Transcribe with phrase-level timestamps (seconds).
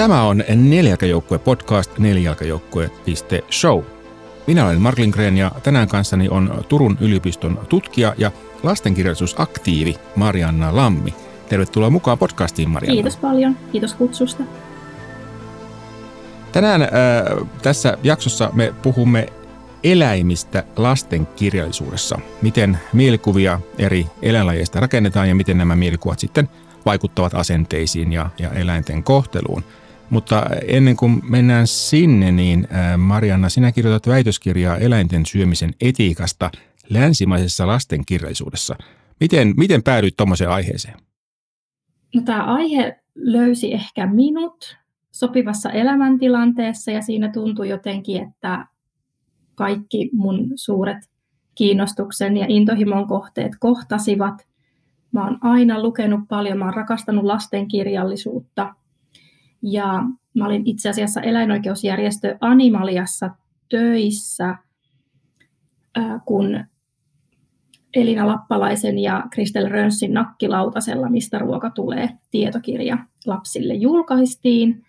[0.00, 3.82] Tämä on Nelijalkajoukkue podcast nelijalkajoukkue.show.
[4.46, 8.30] Minä olen Mark Lindgren ja tänään kanssani on Turun yliopiston tutkija ja
[8.62, 11.14] lastenkirjallisuusaktiivi Marianna Lammi.
[11.48, 12.94] Tervetuloa mukaan podcastiin, Marianna.
[12.94, 13.56] Kiitos paljon.
[13.72, 14.42] Kiitos kutsusta.
[16.52, 16.88] Tänään äh,
[17.62, 19.26] tässä jaksossa me puhumme
[19.84, 22.18] eläimistä lastenkirjallisuudessa.
[22.42, 26.48] Miten mielikuvia eri eläinlajeista rakennetaan ja miten nämä mielikuvat sitten
[26.86, 29.64] vaikuttavat asenteisiin ja, ja eläinten kohteluun.
[30.10, 36.50] Mutta ennen kuin mennään sinne, niin äh, Marianna, sinä kirjoitat väitöskirjaa eläinten syömisen etiikasta
[36.88, 38.76] länsimaisessa lastenkirjallisuudessa.
[39.20, 40.94] Miten, miten päädyit tuommoiseen aiheeseen?
[42.14, 44.76] No, tämä aihe löysi ehkä minut
[45.10, 48.66] sopivassa elämäntilanteessa ja siinä tuntui jotenkin, että
[49.54, 50.98] kaikki mun suuret
[51.54, 54.46] kiinnostuksen ja intohimon kohteet kohtasivat.
[55.12, 58.74] Mä oon aina lukenut paljon, mä oon rakastanut lastenkirjallisuutta
[59.62, 60.02] ja
[60.34, 63.30] mä olin itse asiassa eläinoikeusjärjestö Animaliassa
[63.68, 64.56] töissä,
[66.24, 66.64] kun
[67.94, 74.84] Elina Lappalaisen ja Kristel Rönssin nakkilautasella, mistä ruoka tulee, tietokirja lapsille julkaistiin.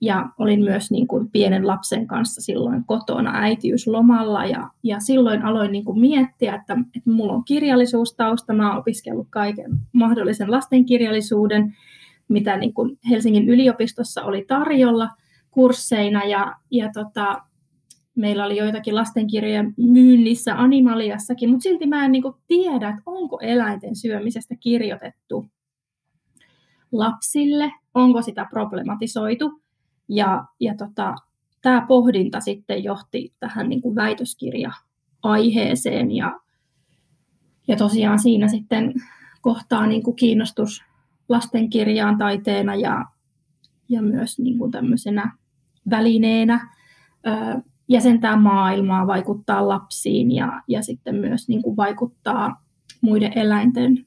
[0.00, 5.72] Ja olin myös niin kuin pienen lapsen kanssa silloin kotona äitiyslomalla ja, ja silloin aloin
[5.72, 11.76] niin kuin miettiä, että, että mulla on kirjallisuustausta, mä oon opiskellut kaiken mahdollisen lastenkirjallisuuden,
[12.28, 15.08] mitä niin kuin Helsingin yliopistossa oli tarjolla
[15.50, 17.42] kursseina ja, ja tota,
[18.16, 23.38] meillä oli joitakin lastenkirjoja myynnissä Animaliassakin, mutta silti mä en niin kuin tiedä, että onko
[23.42, 25.46] eläinten syömisestä kirjoitettu
[26.92, 29.62] lapsille, onko sitä problematisoitu.
[30.08, 31.14] Ja, ja tota,
[31.62, 36.40] tämä pohdinta sitten johti tähän niin kuin väitöskirja-aiheeseen ja,
[37.68, 38.94] ja tosiaan siinä sitten
[39.40, 40.84] kohtaa niin kuin kiinnostus
[41.28, 43.04] lastenkirjaan taiteena ja,
[43.88, 45.32] ja myös niin kuin tämmöisenä
[45.90, 46.68] välineenä
[47.26, 52.62] ö, jäsentää maailmaa, vaikuttaa lapsiin ja, ja sitten myös niin kuin vaikuttaa
[53.00, 54.06] muiden eläinten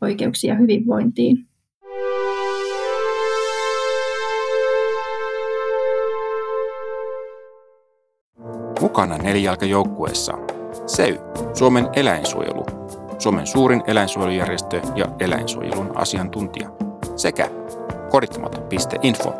[0.00, 1.48] oikeuksia ja hyvinvointiin.
[8.80, 10.38] Mukana nelijalkajoukkueessa
[10.86, 11.18] SEY,
[11.54, 12.83] Suomen eläinsuojelu,
[13.24, 16.70] Suomen suurin eläinsuojelujärjestö ja eläinsuojelun asiantuntija,
[17.16, 17.50] sekä
[18.10, 19.34] kodittomat.info,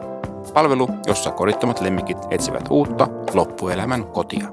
[0.54, 4.52] palvelu, jossa kodittomat lemmikit etsivät uutta loppuelämän kotia.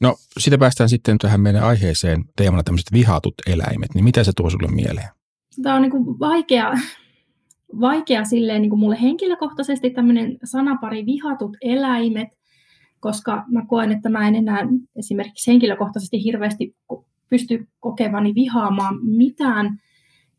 [0.00, 4.50] No, sitä päästään sitten tähän meidän aiheeseen teemana tämmöiset vihatut eläimet, niin mitä se tuo
[4.50, 5.08] sulle mieleen?
[5.62, 6.72] Tämä on niin kuin vaikea,
[7.80, 12.28] vaikea silleen niin kuin mulle henkilökohtaisesti tämmöinen sanapari vihatut eläimet,
[13.00, 14.66] koska mä koen, että mä en enää
[14.96, 16.76] esimerkiksi henkilökohtaisesti hirveästi
[17.30, 19.80] pysty kokevani vihaamaan mitään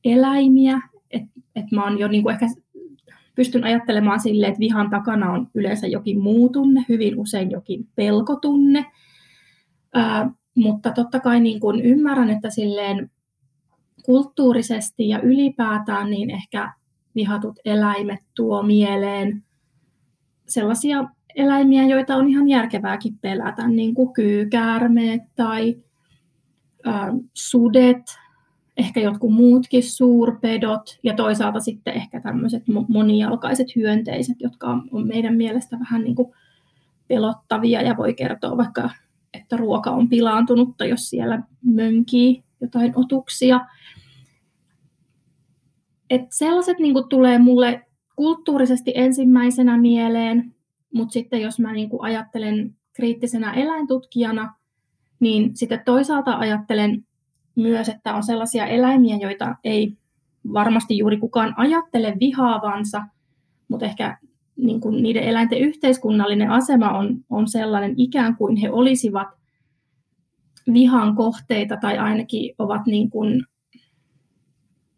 [0.05, 0.81] eläimiä.
[1.11, 2.47] Että et mä oon jo niin kuin ehkä
[3.35, 8.85] pystyn ajattelemaan sille, että vihan takana on yleensä jokin muu tunne, hyvin usein jokin pelkotunne.
[9.93, 13.11] Ää, mutta totta kai niin kuin ymmärrän, että silleen
[14.05, 16.73] kulttuurisesti ja ylipäätään niin ehkä
[17.15, 19.43] vihatut eläimet tuo mieleen
[20.47, 21.03] sellaisia
[21.35, 25.75] eläimiä, joita on ihan järkevääkin pelätä, niin kuin kyykäärmeet tai
[27.33, 28.03] sudet,
[28.77, 35.79] ehkä jotkut muutkin suurpedot ja toisaalta sitten ehkä tämmöiset monijalkaiset hyönteiset, jotka on meidän mielestä
[35.79, 36.33] vähän niin kuin
[37.07, 38.89] pelottavia ja voi kertoa vaikka,
[39.33, 43.61] että ruoka on pilaantunutta, jos siellä mönkii jotain otuksia.
[46.09, 50.55] Et sellaiset niin kuin tulee mulle kulttuurisesti ensimmäisenä mieleen,
[50.93, 54.53] mutta sitten jos mä niin kuin ajattelen kriittisenä eläintutkijana,
[55.21, 57.05] niin sitten toisaalta ajattelen
[57.55, 59.93] myös, että on sellaisia eläimiä, joita ei
[60.53, 63.03] varmasti juuri kukaan ajattele vihaavansa,
[63.67, 64.17] mutta ehkä
[64.55, 69.27] niin kuin niiden eläinten yhteiskunnallinen asema on, on sellainen ikään kuin he olisivat
[70.73, 73.43] vihan kohteita tai ainakin ovat niin kuin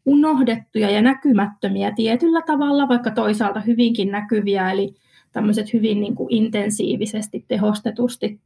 [0.06, 4.96] unohdettuja ja näkymättömiä tietyllä tavalla, vaikka toisaalta hyvinkin näkyviä, eli
[5.32, 8.40] tämmöiset hyvin niin kuin intensiivisesti, tehostetusti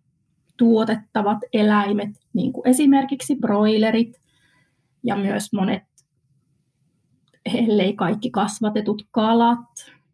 [0.57, 4.21] tuotettavat eläimet, niin kuin esimerkiksi broilerit
[5.04, 5.83] ja myös monet,
[7.45, 9.59] ellei kaikki kasvatetut kalat,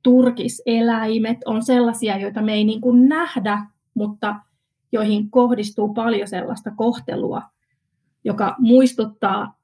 [0.03, 4.35] turkiseläimet on sellaisia, joita me ei niin kuin nähdä, mutta
[4.91, 7.41] joihin kohdistuu paljon sellaista kohtelua,
[8.23, 9.55] joka muistuttaa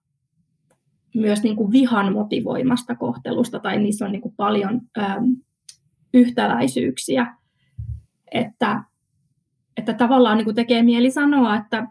[1.16, 5.24] myös niin kuin vihan motivoimasta kohtelusta, tai niissä on niin kuin paljon ähm,
[6.14, 7.36] yhtäläisyyksiä.
[8.32, 8.84] Että
[9.80, 11.88] että tavallaan niin kuin tekee mieli sanoa, että,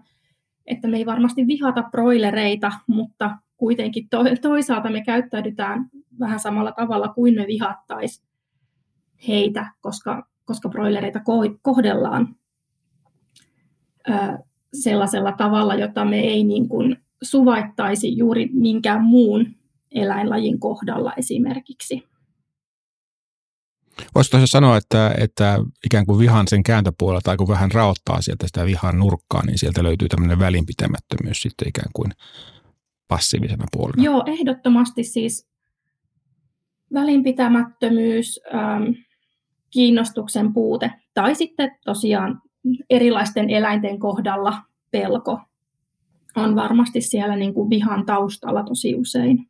[0.67, 5.91] että me ei varmasti vihata broilereita, mutta kuitenkin to, toisaalta me käyttäydytään
[6.21, 8.29] vähän samalla tavalla kuin me vihattaisiin
[9.29, 11.21] heitä, koska, koska broilereita
[11.63, 12.37] kohdellaan
[14.75, 19.47] sellaisella tavalla, jota me ei niin kuin suvaittaisi juuri minkään muun
[19.93, 22.09] eläinlajin kohdalla esimerkiksi.
[24.15, 28.67] Voisiko sanoa, että, että ikään kuin vihan sen kääntöpuolella tai kun vähän raottaa sieltä sitä
[28.67, 32.13] vihan nurkkaa, niin sieltä löytyy tämmöinen välinpitämättömyys sitten ikään kuin
[33.09, 34.03] passiivisena puolena?
[34.03, 35.49] Joo, ehdottomasti siis
[36.95, 38.85] välinpitämättömyys, ähm,
[39.71, 42.43] kiinnostuksen puute tai sitten tosiaan
[42.91, 45.41] erilaisten eläinten kohdalla pelko
[46.37, 49.49] on varmasti siellä niin kuin vihan taustalla tosi usein.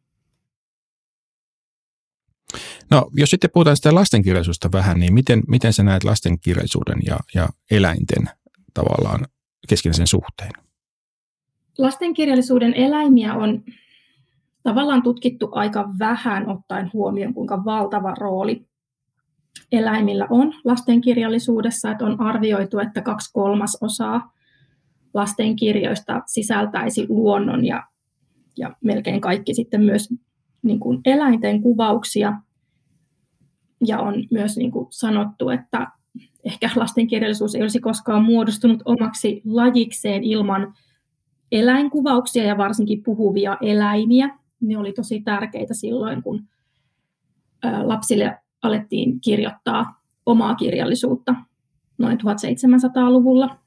[2.90, 7.48] No, jos sitten puhutaan sitä lastenkirjallisuudesta vähän, niin miten, miten sä näet lastenkirjallisuuden ja, ja
[7.70, 8.24] eläinten
[8.74, 9.26] tavallaan
[9.68, 10.50] keskinäisen suhteen?
[11.78, 13.64] Lastenkirjallisuuden eläimiä on
[14.62, 18.68] tavallaan tutkittu aika vähän ottaen huomioon, kuinka valtava rooli
[19.72, 24.32] eläimillä on lastenkirjallisuudessa, että on arvioitu, että kaksi kolmasosaa
[25.14, 27.82] lastenkirjoista sisältäisi luonnon ja,
[28.56, 30.08] ja melkein kaikki sitten myös
[30.62, 32.32] niin kuin eläinten kuvauksia.
[33.86, 35.86] Ja on myös niin kuin sanottu, että
[36.44, 40.74] ehkä lastenkirjallisuus ei olisi koskaan muodostunut omaksi lajikseen ilman
[41.52, 44.38] eläinkuvauksia ja varsinkin puhuvia eläimiä.
[44.60, 46.44] Ne oli tosi tärkeitä silloin, kun
[47.82, 51.34] lapsille alettiin kirjoittaa omaa kirjallisuutta
[51.98, 53.58] noin 1700-luvulla.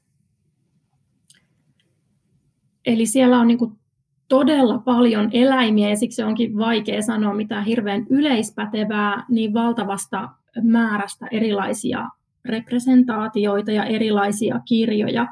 [2.86, 3.78] Eli siellä on niin kuin
[4.32, 10.28] todella paljon eläimiä ja siksi onkin vaikea sanoa mitään hirveän yleispätevää niin valtavasta
[10.62, 12.08] määrästä erilaisia
[12.44, 15.26] representaatioita ja erilaisia kirjoja.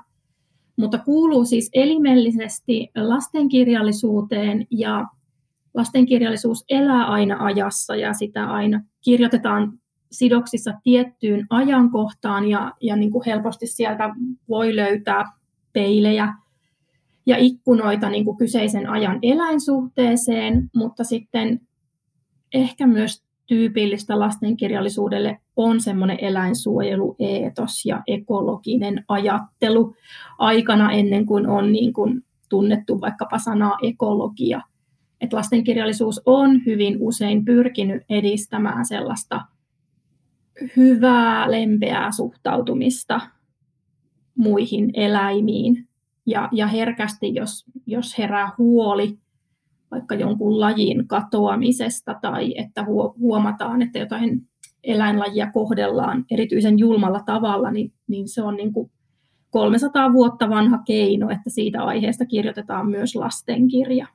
[0.77, 5.07] Mutta kuuluu siis elimellisesti lastenkirjallisuuteen ja
[5.75, 9.73] lastenkirjallisuus elää aina ajassa ja sitä aina kirjoitetaan
[10.13, 14.15] sidoksissa tiettyyn ajankohtaan ja, ja niin kuin helposti sieltä
[14.49, 15.25] voi löytää
[15.73, 16.35] peilejä
[17.31, 21.61] ja ikkunoita niin kuin kyseisen ajan eläinsuhteeseen, mutta sitten
[22.55, 29.95] ehkä myös tyypillistä lastenkirjallisuudelle on semmoinen eläinsuojelueetos ja ekologinen ajattelu
[30.39, 34.61] aikana ennen kuin on niin kuin tunnettu vaikkapa sanaa ekologia.
[35.21, 39.41] Et lastenkirjallisuus on hyvin usein pyrkinyt edistämään sellaista
[40.77, 43.21] hyvää, lempeää suhtautumista
[44.35, 45.90] muihin eläimiin
[46.31, 49.19] ja, ja herkästi, jos, jos herää huoli
[49.91, 52.85] vaikka jonkun lajin katoamisesta tai että
[53.19, 54.41] huomataan, että jotain
[54.85, 58.91] eläinlajia kohdellaan erityisen julmalla tavalla, niin, niin se on niin kuin
[59.51, 64.07] 300 vuotta vanha keino, että siitä aiheesta kirjoitetaan myös lastenkirja.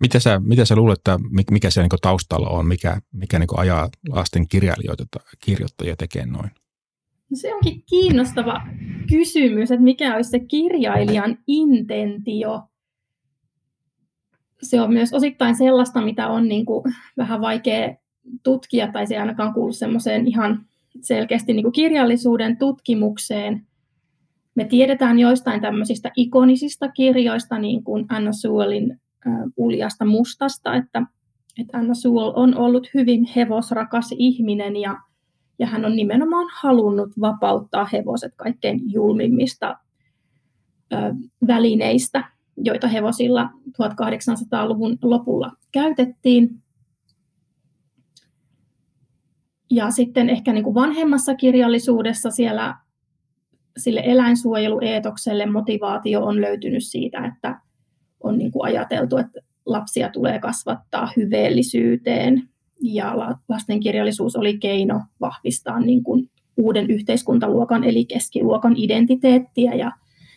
[0.00, 1.18] Mitä sä, mitä sä luulet, että
[1.50, 5.04] mikä se niin taustalla on, mikä, mikä niin ajaa lasten kirjailijoita,
[5.44, 6.50] kirjoittajia tekemään noin?
[7.30, 8.62] No se onkin kiinnostava
[9.08, 12.62] kysymys, että mikä olisi se kirjailijan intentio.
[14.62, 17.96] Se on myös osittain sellaista, mitä on niin kuin vähän vaikea
[18.42, 20.66] tutkia, tai se ei ainakaan kuulu semmoiseen ihan
[21.00, 23.66] selkeästi niin kuin kirjallisuuden tutkimukseen.
[24.54, 29.00] Me tiedetään joistain tämmöisistä ikonisista kirjoista, niin kuin Anna Sewellin
[29.56, 31.02] Uljasta mustasta, että,
[31.60, 34.98] että Anna Sewell on ollut hyvin hevosrakas ihminen ja
[35.58, 39.76] ja hän on nimenomaan halunnut vapauttaa hevoset kaikkein julmimmista
[40.92, 40.96] ö,
[41.46, 42.24] välineistä,
[42.56, 46.62] joita hevosilla 1800-luvun lopulla käytettiin.
[49.70, 52.76] Ja sitten ehkä niin kuin vanhemmassa kirjallisuudessa siellä
[53.76, 57.60] sille eläinsuojelueetokselle motivaatio on löytynyt siitä, että
[58.20, 62.48] on niin kuin ajateltu, että lapsia tulee kasvattaa hyveellisyyteen
[62.82, 63.14] ja
[63.48, 69.92] lastenkirjallisuus oli keino vahvistaa niin kuin uuden yhteiskuntaluokan eli keskiluokan identiteettiä ja,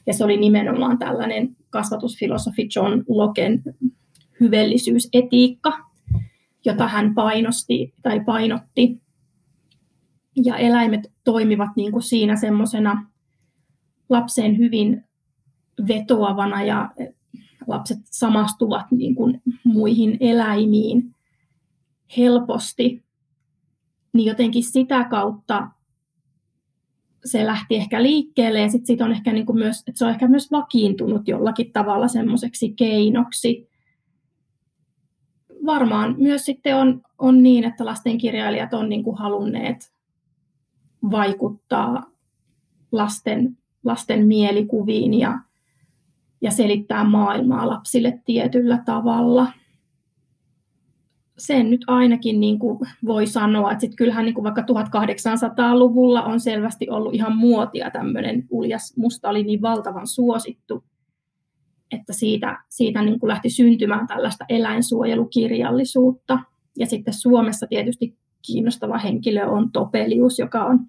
[0.07, 3.63] ja se oli nimenomaan tällainen kasvatusfilosofi John Loken
[4.39, 5.79] hyvellisyysetiikka,
[6.65, 9.01] jota hän painosti tai painotti.
[10.45, 13.09] Ja eläimet toimivat niin kuin siinä semmoisena
[14.09, 15.03] lapseen hyvin
[15.87, 16.91] vetoavana ja
[17.67, 21.03] lapset samastuvat niin kuin muihin eläimiin–
[22.17, 23.03] helposti,
[24.13, 25.67] niin jotenkin sitä kautta
[27.25, 30.27] se lähti ehkä liikkeelle ja sitten sit on ehkä niinku myös, että se on ehkä
[30.27, 33.69] myös vakiintunut jollakin tavalla semmoiseksi keinoksi.
[35.65, 39.93] Varmaan myös sitten on, on niin, että lastenkirjailijat on niinku halunneet
[41.11, 42.11] vaikuttaa
[42.91, 45.39] lasten, lasten mielikuviin ja,
[46.41, 49.47] ja selittää maailmaa lapsille tietyllä tavalla
[51.39, 56.39] sen nyt ainakin niin kuin voi sanoa, että sit kyllähän niin kuin vaikka 1800-luvulla on
[56.39, 60.83] selvästi ollut ihan muotia tämmöinen uljas musta oli niin valtavan suosittu,
[61.91, 66.39] että siitä, siitä niin kuin lähti syntymään tällaista eläinsuojelukirjallisuutta.
[66.79, 68.17] Ja sitten Suomessa tietysti
[68.47, 70.79] kiinnostava henkilö on Topelius, joka on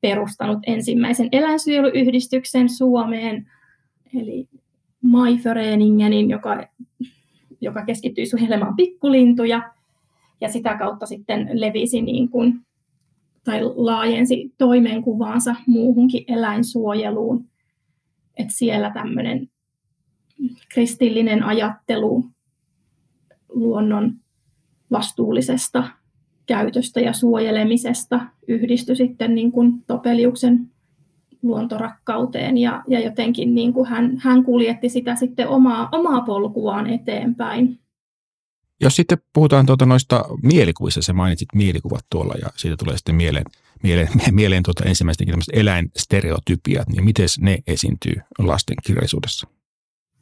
[0.00, 3.50] perustanut ensimmäisen eläinsuojeluyhdistyksen Suomeen,
[4.20, 4.48] eli
[5.02, 6.66] Maiföreningenin, joka,
[7.62, 9.72] joka keskittyi suojelemaan pikkulintuja,
[10.40, 12.60] ja sitä kautta sitten levisi niin kuin,
[13.44, 17.44] tai laajensi toimenkuvaansa muuhunkin eläinsuojeluun.
[18.36, 19.50] että siellä tämmöinen
[20.74, 22.24] kristillinen ajattelu
[23.48, 24.12] luonnon
[24.90, 25.88] vastuullisesta
[26.46, 30.70] käytöstä ja suojelemisesta yhdistyi sitten niin kuin Topeliuksen
[31.42, 37.78] luontorakkauteen ja, ja jotenkin niin kuin hän, hän kuljetti sitä sitten omaa, omaa polkuaan eteenpäin.
[38.80, 43.44] Jos sitten puhutaan tuota noista mielikuvissa, sä mainitsit mielikuvat tuolla ja siitä tulee sitten mieleen,
[43.82, 49.46] mieleen, mieleen tuota ensimmäistäkin eläinstereotypiat, niin miten ne esiintyy lasten kirjallisuudessa?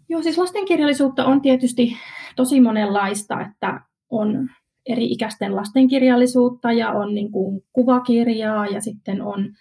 [0.09, 1.97] Joo, siis lastenkirjallisuutta on tietysti
[2.37, 4.49] tosi monenlaista, että on
[4.87, 9.55] eri ikäisten lastenkirjallisuutta ja on niin kuin kuvakirjaa ja sitten on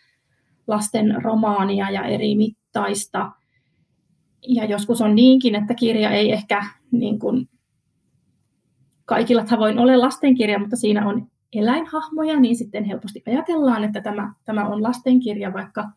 [0.70, 3.32] lasten romaania ja eri mittaista.
[4.48, 7.50] Ja joskus on niinkin, että kirja ei ehkä niin kuin
[9.06, 14.68] kaikilla tavoin ole lastenkirja, mutta siinä on eläinhahmoja, niin sitten helposti ajatellaan, että tämä, tämä
[14.68, 15.90] on lastenkirja, vaikka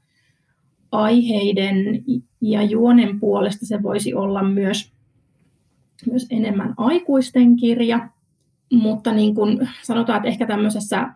[0.92, 2.04] aiheiden
[2.40, 4.92] ja juonen puolesta se voisi olla myös,
[6.06, 8.08] myös enemmän aikuisten kirja.
[8.72, 11.08] Mutta niin kuin sanotaan, että ehkä tämmöisessä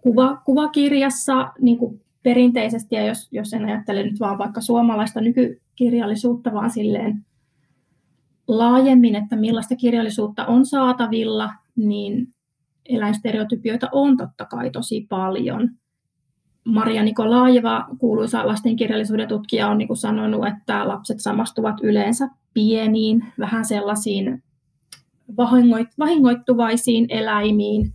[0.00, 6.52] kuva, kuvakirjassa niin kuin perinteisesti, ja jos, jos en ajattele nyt vaan vaikka suomalaista nykykirjallisuutta,
[6.52, 7.24] vaan silleen
[8.48, 12.28] laajemmin, että millaista kirjallisuutta on saatavilla, niin
[12.88, 15.70] eläinstereotypioita on totta kai tosi paljon.
[16.64, 24.42] Maria Nikolaajeva, kuuluisa lastenkirjallisuuden tutkija, on niin sanonut, että lapset samastuvat yleensä pieniin, vähän sellaisiin
[25.98, 27.92] vahingoittuvaisiin eläimiin,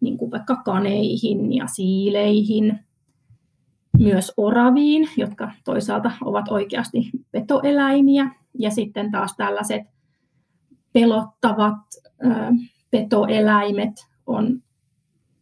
[0.00, 2.78] niin kuin vaikka kaneihin ja siileihin,
[3.98, 9.82] myös oraviin, jotka toisaalta ovat oikeasti petoeläimiä, ja sitten taas tällaiset
[10.92, 12.28] pelottavat ö,
[12.90, 13.92] petoeläimet
[14.26, 14.62] on,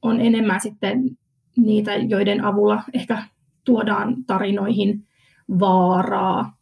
[0.03, 1.19] on enemmän sitten
[1.57, 3.23] niitä, joiden avulla ehkä
[3.65, 5.07] tuodaan tarinoihin
[5.61, 6.57] vaaraa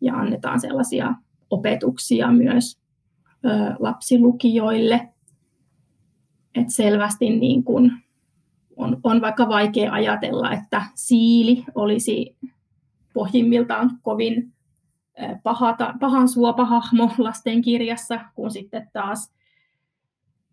[0.00, 1.14] ja annetaan sellaisia
[1.50, 2.78] opetuksia myös
[3.44, 5.08] ö, lapsilukijoille.
[6.54, 7.92] Et selvästi niin kun
[8.82, 12.36] on, on vaikka vaikea ajatella, että siili olisi
[13.14, 14.52] pohjimmiltaan kovin
[15.42, 19.32] pahata, pahan suopahahmo lastenkirjassa, kun sitten taas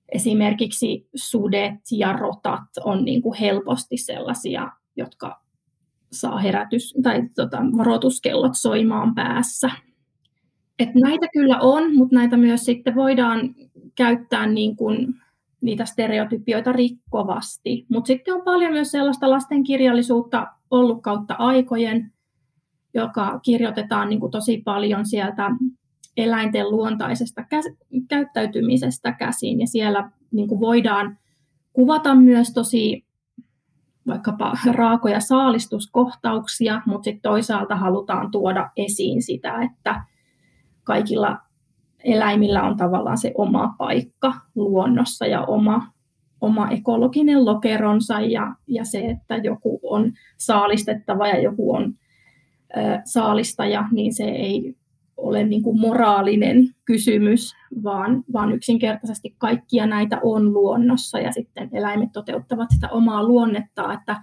[0.09, 5.41] esimerkiksi sudet ja rotat on niin kuin helposti sellaisia, jotka
[6.11, 9.71] saa herätys- tai tota, varoituskellot soimaan päässä.
[10.79, 13.55] Et näitä kyllä on, mutta näitä myös sitten voidaan
[13.95, 15.15] käyttää niin kuin
[15.61, 17.85] niitä stereotypioita rikkovasti.
[17.89, 22.11] Mutta sitten on paljon myös sellaista lastenkirjallisuutta ollut kautta aikojen,
[22.93, 25.49] joka kirjoitetaan niin kuin tosi paljon sieltä
[26.17, 27.45] eläinten luontaisesta
[28.07, 29.59] käyttäytymisestä käsin.
[29.59, 31.17] Ja siellä niin kuin voidaan
[31.73, 33.05] kuvata myös tosi
[34.07, 40.03] vaikkapa raakoja saalistuskohtauksia, mutta sitten toisaalta halutaan tuoda esiin sitä, että
[40.83, 41.37] kaikilla
[42.03, 45.87] eläimillä on tavallaan se oma paikka luonnossa ja oma,
[46.41, 51.93] oma ekologinen lokeronsa ja, ja se, että joku on saalistettava ja joku on
[52.77, 54.75] ö, saalistaja, niin se ei
[55.17, 57.53] ole niin kuin moraalinen kysymys,
[57.83, 64.21] vaan, vaan yksinkertaisesti kaikkia näitä on luonnossa ja sitten eläimet toteuttavat sitä omaa luonnettaa, että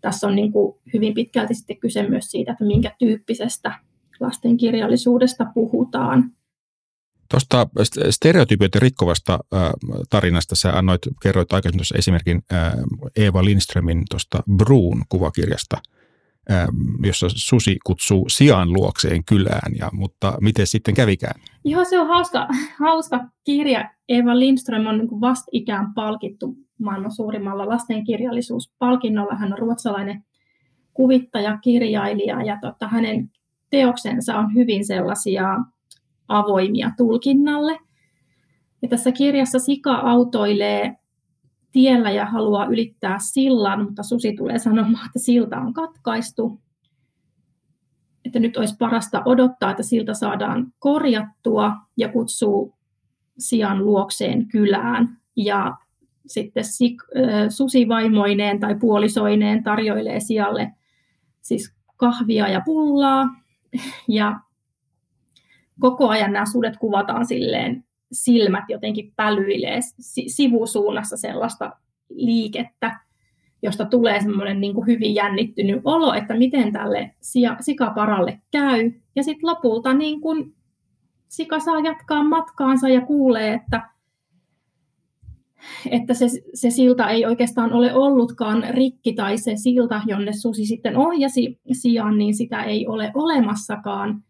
[0.00, 3.72] tässä on niin kuin hyvin pitkälti sitten kyse myös siitä, että minkä tyyppisestä
[4.20, 6.32] lasten kirjallisuudesta puhutaan.
[7.30, 7.68] Tuosta
[8.10, 9.38] stereotypioiden rikkovasta
[10.10, 12.42] tarinasta sä annoit, kerroit aikaisemmin tuossa esimerkin
[13.16, 15.76] Eeva Lindströmin tuosta Bruun kuvakirjasta,
[17.06, 21.40] jossa susi kutsuu sijaan luokseen kylään, ja, mutta miten sitten kävikään?
[21.64, 23.90] Joo, se on hauska, hauska kirja.
[24.08, 29.34] Eeva Lindström on niin vastikään palkittu maailman suurimmalla lastenkirjallisuuspalkinnolla.
[29.34, 30.24] Hän on ruotsalainen
[30.94, 33.30] kuvittaja, kirjailija, ja tota, hänen
[33.70, 35.44] teoksensa on hyvin sellaisia
[36.28, 37.78] avoimia tulkinnalle.
[38.82, 40.96] Ja tässä kirjassa Sika autoilee
[41.72, 46.60] tiellä ja haluaa ylittää sillan, mutta susi tulee sanomaan, että silta on katkaistu.
[48.24, 52.74] Että nyt olisi parasta odottaa, että silta saadaan korjattua ja kutsuu
[53.38, 55.76] sian luokseen kylään ja
[56.26, 56.64] sitten
[57.48, 60.72] susivaimoineen tai puolisoineen tarjoilee sijalle
[61.40, 63.26] siis kahvia ja pullaa.
[64.08, 64.40] Ja
[65.80, 69.80] koko ajan nämä sudet kuvataan silleen, silmät jotenkin pälyilee
[70.26, 71.76] sivusuunnassa sellaista
[72.08, 73.00] liikettä,
[73.62, 77.10] josta tulee semmoinen niin kuin hyvin jännittynyt olo, että miten tälle
[77.60, 78.92] sikaparalle käy.
[79.16, 80.54] Ja sitten lopulta niin kuin
[81.28, 83.90] sika saa jatkaa matkaansa ja kuulee, että
[85.90, 90.96] että se, se silta ei oikeastaan ole ollutkaan rikki tai se silta, jonne susi sitten
[90.96, 94.22] ohjasi sijaan, niin sitä ei ole olemassakaan.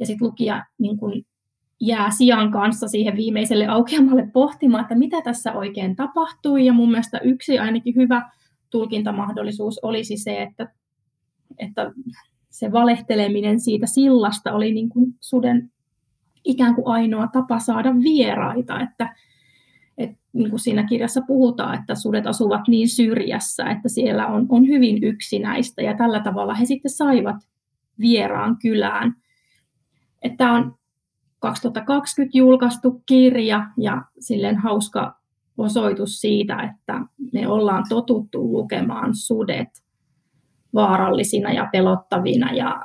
[0.00, 1.22] Ja sitten lukija niin kun
[1.80, 6.66] jää sijan kanssa siihen viimeiselle aukeamalle pohtimaan, että mitä tässä oikein tapahtui.
[6.66, 8.30] Ja mun mielestä yksi ainakin hyvä
[8.70, 10.72] tulkintamahdollisuus olisi se, että,
[11.58, 11.92] että
[12.50, 15.72] se valehteleminen siitä sillasta oli niin kuin suden
[16.44, 19.14] ikään kuin ainoa tapa saada vieraita, että
[20.32, 25.04] niin kuin siinä kirjassa puhutaan, että sudet asuvat niin syrjässä, että siellä on, on hyvin
[25.04, 27.36] yksinäistä ja tällä tavalla he sitten saivat
[28.00, 29.14] vieraan kylään.
[30.36, 30.74] Tämä on
[31.38, 35.20] 2020 julkaistu kirja ja silleen hauska
[35.58, 37.00] osoitus siitä, että
[37.32, 39.68] me ollaan totuttu lukemaan sudet
[40.74, 42.80] vaarallisina ja pelottavina ja,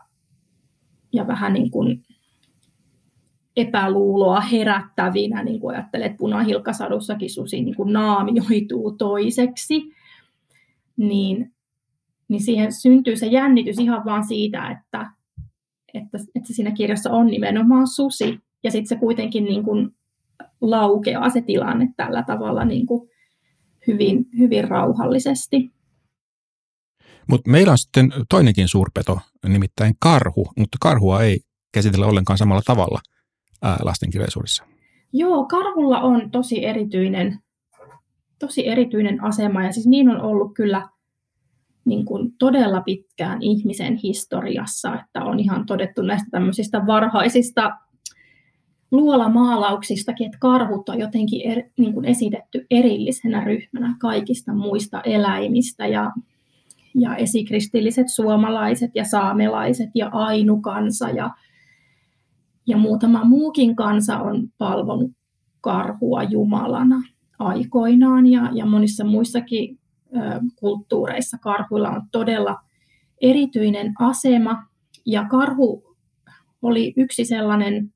[1.13, 2.03] ja vähän niin kuin
[3.57, 9.81] epäluuloa herättävinä, niin kuin ajattelet, että punahilkasadussakin susi niin kuin naamioituu toiseksi,
[10.97, 11.53] niin,
[12.27, 15.11] niin siihen syntyy se jännitys ihan vaan siitä, että,
[15.95, 19.89] että, että siinä kirjassa on nimenomaan susi, ja sitten se kuitenkin niin kuin
[20.61, 23.09] laukeaa se tilanne tällä tavalla niin kuin
[23.87, 25.71] hyvin, hyvin rauhallisesti.
[27.29, 31.39] Mutta meillä on sitten toinenkin suurpeto, nimittäin karhu, mutta karhua ei
[31.71, 32.99] käsitellä ollenkaan samalla tavalla–
[33.83, 34.63] lastenkirjallisuudessa?
[35.13, 37.39] Joo, karhulla on tosi erityinen,
[38.39, 40.89] tosi erityinen asema ja siis niin on ollut kyllä
[41.85, 47.71] niin kuin todella pitkään ihmisen historiassa, että on ihan todettu näistä tämmöisistä varhaisista
[48.91, 56.11] luolamaalauksistakin, että karhut on jotenkin er, niin kuin esitetty erillisenä ryhmänä kaikista muista eläimistä ja,
[56.95, 61.31] ja esikristilliset suomalaiset ja saamelaiset ja ainukansa ja
[62.67, 65.11] ja muutama muukin kansa on palvonut
[65.61, 67.01] karhua Jumalana
[67.39, 69.79] aikoinaan ja, ja monissa muissakin
[70.55, 72.57] kulttuureissa karhuilla on todella
[73.21, 74.63] erityinen asema.
[75.05, 75.95] Ja karhu
[76.61, 77.93] oli yksi sellainen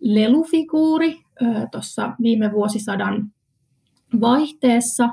[0.00, 1.22] lelufiguuri
[1.72, 3.32] tuossa viime vuosisadan
[4.20, 5.08] vaihteessa,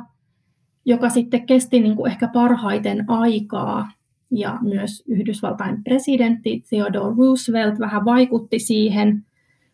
[0.85, 3.91] joka sitten kesti niin kuin ehkä parhaiten aikaa
[4.31, 9.25] ja myös Yhdysvaltain presidentti Theodore Roosevelt vähän vaikutti siihen,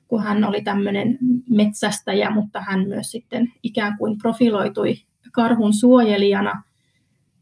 [0.07, 1.17] kun hän oli tämmöinen
[1.49, 4.95] metsästäjä, mutta hän myös sitten ikään kuin profiloitui
[5.33, 6.63] karhun suojelijana,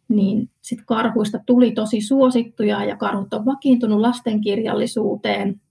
[0.08, 5.62] niin sitten karhuista tuli tosi suosittuja ja karhut on vakiintunut lastenkirjallisuuteen.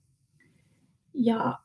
[1.15, 1.59] Ja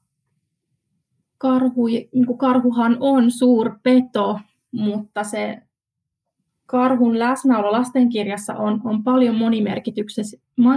[1.38, 4.40] karhu, niin kuin karhuhan on suurpeto,
[4.72, 5.62] mutta se
[6.66, 9.36] karhun läsnäolo lastenkirjassa on, on paljon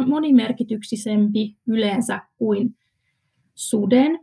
[0.07, 2.77] monimerkityksisempi yleensä kuin
[3.55, 4.21] suden.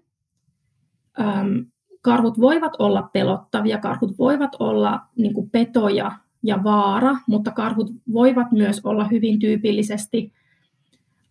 [1.19, 1.65] Öm,
[2.05, 6.11] karhut voivat olla pelottavia, karhut voivat olla niin kuin petoja
[6.43, 10.33] ja vaara, mutta karhut voivat myös olla hyvin tyypillisesti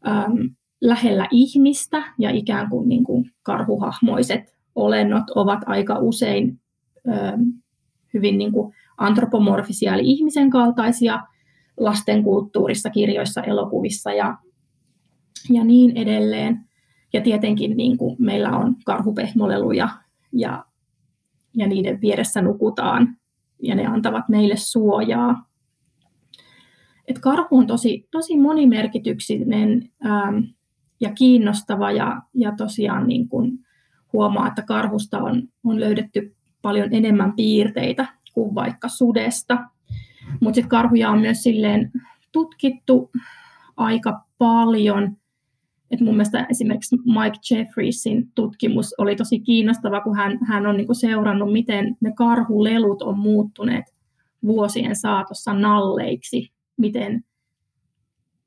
[0.06, 6.60] öm, lähellä ihmistä ja ikään kuin, niin kuin karhuhahmoiset olennot ovat aika usein
[7.08, 7.52] öm,
[8.14, 11.22] hyvin niin kuin antropomorfisia, eli ihmisen kaltaisia
[11.80, 14.38] lastenkulttuurissa, kirjoissa, elokuvissa ja,
[15.50, 16.60] ja niin edelleen.
[17.12, 19.88] Ja tietenkin niin kuin meillä on karhupehmoleluja
[20.35, 20.64] ja,
[21.57, 23.16] ja niiden vieressä nukutaan
[23.62, 25.47] ja ne antavat meille suojaa.
[27.09, 30.37] Et karhu on tosi, tosi monimerkityksinen ähm,
[31.01, 33.59] ja kiinnostava ja, ja tosiaan niin kuin
[34.12, 39.59] huomaa, että karhusta on, on löydetty paljon enemmän piirteitä kuin vaikka sudesta.
[40.40, 41.92] Mutta sitten karhuja on myös silleen
[42.33, 43.11] tutkittu
[43.77, 45.16] aika paljon.
[45.90, 50.94] Et mun mielestä esimerkiksi Mike Jefferiesin tutkimus oli tosi kiinnostava, kun hän, hän on niinku
[50.94, 53.85] seurannut, miten ne karhulelut on muuttuneet
[54.47, 57.25] vuosien saatossa nalleiksi, miten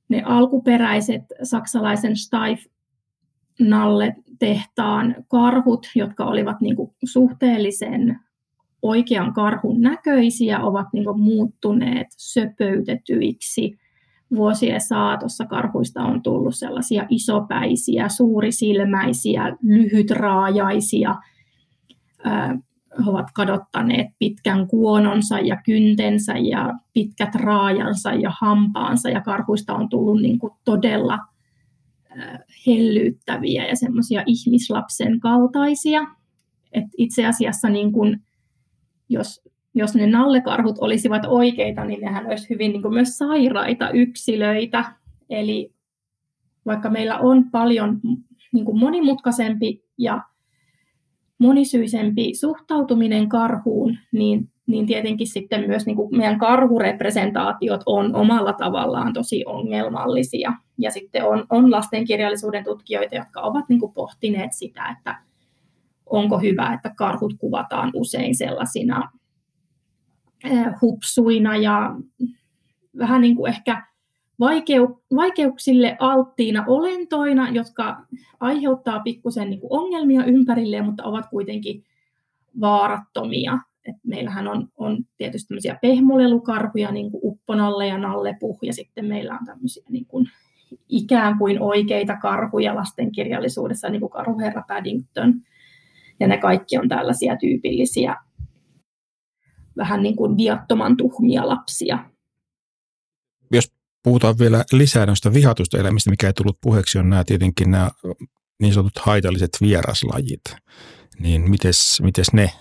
[0.09, 2.65] ne alkuperäiset saksalaisen Steif
[3.59, 8.19] nalle tehtaan karhut, jotka olivat niin kuin suhteellisen
[8.81, 13.77] oikean karhun näköisiä, ovat niin kuin muuttuneet söpöytetyiksi.
[14.35, 21.15] Vuosien saatossa karhuista on tullut sellaisia isopäisiä, suurisilmäisiä, lyhytraajaisia,
[23.05, 29.89] he ovat kadottaneet pitkän kuononsa ja kyntensä ja pitkät raajansa ja hampaansa ja karhuista on
[29.89, 31.19] tullut niin kuin todella
[32.67, 36.01] hellyyttäviä ja semmoisia ihmislapsen kaltaisia.
[36.71, 38.21] Et itse asiassa niin kuin,
[39.09, 39.41] jos,
[39.77, 44.85] jos ne nallekarhut olisivat oikeita, niin nehän olisi hyvin niin kuin myös sairaita yksilöitä.
[45.29, 45.73] Eli
[46.65, 47.99] vaikka meillä on paljon
[48.53, 50.21] niin kuin monimutkaisempi ja
[51.37, 59.13] monisyisempi suhtautuminen karhuun, niin, niin tietenkin sitten myös niin kuin meidän karhurepresentaatiot on omalla tavallaan
[59.13, 60.53] tosi ongelmallisia.
[60.77, 65.19] Ja sitten on, on lastenkirjallisuuden tutkijoita, jotka ovat niin kuin pohtineet sitä, että
[66.05, 69.11] onko hyvä, että karhut kuvataan usein sellaisina
[70.81, 71.95] hupsuina ja
[72.97, 73.87] vähän niin kuin ehkä
[74.39, 78.05] vaikeu, vaikeuksille alttiina olentoina, jotka
[78.39, 81.83] aiheuttaa pikkusen niin ongelmia ympärille, mutta ovat kuitenkin
[82.59, 83.57] vaarattomia.
[83.85, 89.33] Et meillähän on, on tietysti tämmöisiä pehmolelukarhuja, niin kuin upponalle ja nallepuh, ja sitten meillä
[89.33, 90.27] on tämmöisiä niin kuin
[90.89, 95.33] ikään kuin oikeita karhuja lastenkirjallisuudessa, niin kuin karhuherra Paddington.
[96.19, 98.15] Ja ne kaikki on tällaisia tyypillisiä
[99.77, 102.09] vähän niin kuin viattoman tuhmia lapsia.
[103.51, 103.71] Jos
[104.03, 107.89] puhutaan vielä lisää noista vihatusta elämistä, mikä ei tullut puheeksi, on nämä tietenkin nämä
[108.59, 110.41] niin sanotut haitalliset vieraslajit.
[111.19, 112.51] Niin mites, mites ne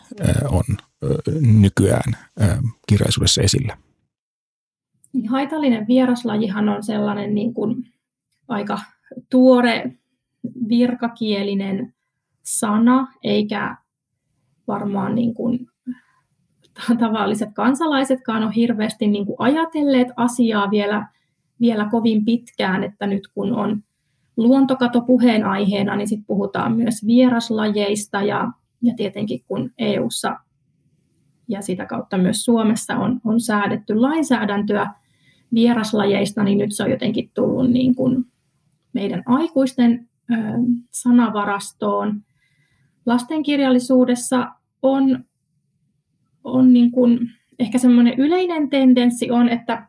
[0.49, 0.65] on
[1.41, 2.17] nykyään
[2.89, 3.79] kirjallisuudessa esillä?
[5.13, 7.93] Niin haitallinen vieraslajihan on sellainen niin kuin
[8.49, 8.79] aika
[9.31, 9.93] tuore
[10.69, 11.95] virkakielinen
[12.43, 13.77] sana, eikä
[14.69, 15.69] varmaan niin kuin
[17.01, 21.07] tavalliset kansalaisetkaan ole hirveästi niin kuin ajatelleet asiaa vielä
[21.61, 23.83] vielä kovin pitkään, että nyt kun on
[24.37, 28.51] luontokato puheenaiheena, niin sitten puhutaan myös vieraslajeista ja,
[28.83, 30.37] ja tietenkin kun EU:ssa
[31.49, 34.95] ja sitä kautta myös Suomessa on, on säädetty lainsäädäntöä
[35.55, 38.25] vieraslajeista, niin nyt se on jotenkin tullut niin kuin
[38.93, 40.35] meidän aikuisten ö,
[40.91, 42.23] sanavarastoon.
[43.07, 45.25] Lastenkirjallisuudessa on,
[46.47, 47.19] on niin kuin,
[47.59, 49.87] ehkä semmoinen yleinen tendenssi on, että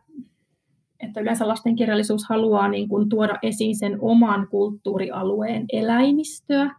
[1.00, 6.76] että yleensä lastenkirjallisuus haluaa niin kuin tuoda esiin sen oman kulttuurialueen eläimistöä.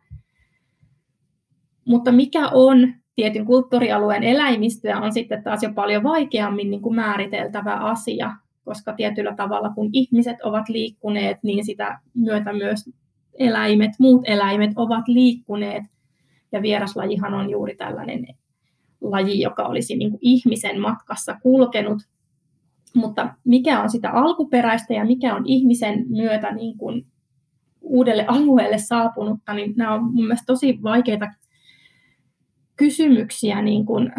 [1.84, 7.74] Mutta mikä on tietyn kulttuurialueen eläimistöä, on sitten taas jo paljon vaikeammin niin kuin määriteltävä
[7.74, 8.32] asia,
[8.64, 12.90] koska tietyllä tavalla kun ihmiset ovat liikkuneet, niin sitä myötä myös
[13.38, 15.84] eläimet, muut eläimet ovat liikkuneet.
[16.52, 18.26] Ja vieraslajihan on juuri tällainen
[19.00, 22.02] laji, joka olisi niin kuin ihmisen matkassa kulkenut
[22.94, 27.06] mutta mikä on sitä alkuperäistä ja mikä on ihmisen myötä niin kuin
[27.80, 31.26] uudelle alueelle saapunutta, niin nämä on mun mielestä tosi vaikeita
[32.76, 34.12] kysymyksiä niin kuin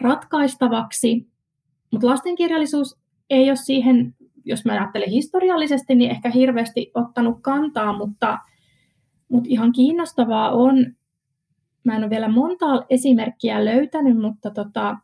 [0.00, 1.26] ratkaistavaksi.
[1.92, 2.96] Mutta lastenkirjallisuus
[3.30, 8.38] ei ole siihen, jos mä ajattelen historiallisesti, niin ehkä hirveästi ottanut kantaa, mutta,
[9.28, 10.86] mutta ihan kiinnostavaa on,
[11.86, 14.96] mä en ole vielä montaa esimerkkiä löytänyt, mutta tota,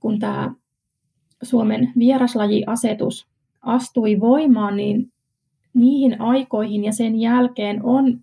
[0.00, 0.54] kun tämä
[1.42, 3.26] Suomen vieraslajiasetus
[3.62, 5.12] astui voimaan, niin
[5.74, 8.20] niihin aikoihin ja sen jälkeen on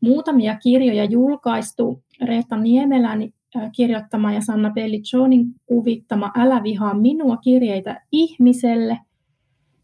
[0.00, 2.02] muutamia kirjoja julkaistu.
[2.22, 3.22] Reetta Niemelän
[3.56, 8.98] äh, kirjoittama ja Sanna Pelliccionin kuvittama Älä vihaa minua kirjeitä ihmiselle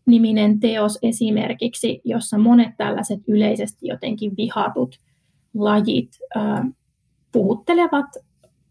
[0.06, 4.98] niminen teos esimerkiksi, jossa monet tällaiset yleisesti jotenkin vihatut
[5.54, 6.66] lajit äh,
[7.34, 8.06] puhuttelevat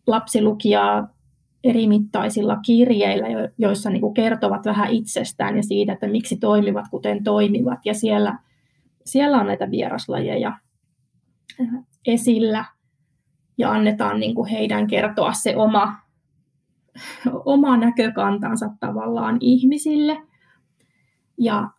[0.07, 1.07] lapsilukijaa
[1.63, 7.79] erimittaisilla kirjeillä, joissa niin kuin kertovat vähän itsestään ja siitä, että miksi toimivat kuten toimivat.
[7.85, 8.39] Ja siellä,
[9.05, 10.57] siellä on näitä vieraslajeja
[11.61, 12.65] äh, esillä
[13.57, 15.95] ja annetaan niin kuin heidän kertoa se oma,
[17.45, 20.21] oma näkökantansa tavallaan ihmisille
[21.37, 21.69] ja,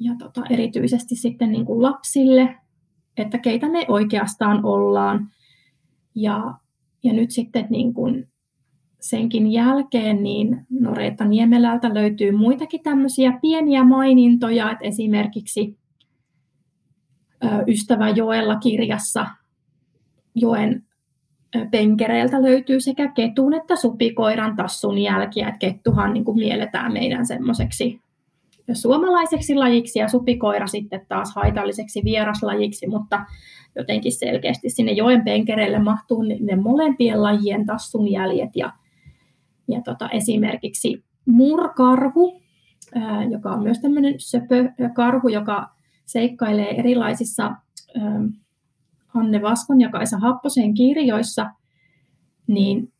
[0.00, 2.56] ja tota, erityisesti sitten niin kuin lapsille,
[3.16, 5.28] että keitä me oikeastaan ollaan.
[6.14, 6.54] Ja,
[7.02, 8.28] ja nyt sitten niin kuin
[9.00, 15.78] senkin jälkeen niin Noreetta Niemelältä löytyy muitakin tämmöisiä pieniä mainintoja, että esimerkiksi
[17.68, 19.26] Ystävä Joella kirjassa
[20.34, 20.84] Joen
[21.70, 27.99] penkereiltä löytyy sekä ketun että supikoiran tassun jälkiä, että kettuhan niin kuin mielletään meidän semmoiseksi
[28.74, 33.24] suomalaiseksi lajiksi ja supikoira sitten taas haitalliseksi vieraslajiksi, mutta
[33.76, 38.72] jotenkin selkeästi sinne joen penkereille mahtuu ne molempien lajien tassun jäljet ja
[39.68, 42.42] ja tota, esimerkiksi murkarhu,
[42.94, 45.68] ää, joka on myös tämmöinen söpökarhu, joka
[46.06, 48.20] seikkailee erilaisissa ää,
[49.14, 51.50] Anne Vaskon ja Kaisa Happosen kirjoissa,
[52.46, 52.92] niin,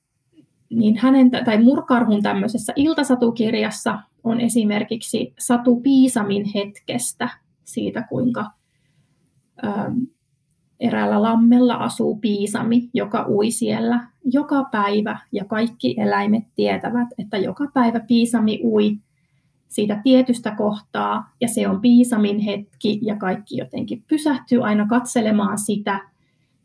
[0.70, 7.28] niin hänen, tai Murkarhun tämmöisessä iltasatukirjassa on esimerkiksi Satu Piisamin hetkestä
[7.64, 8.50] siitä, kuinka
[9.64, 9.98] ähm,
[10.80, 17.66] eräällä lammella asuu Piisami, joka ui siellä joka päivä, ja kaikki eläimet tietävät, että joka
[17.74, 18.98] päivä Piisami ui
[19.68, 26.00] siitä tietystä kohtaa, ja se on Piisamin hetki, ja kaikki jotenkin pysähtyy aina katselemaan sitä,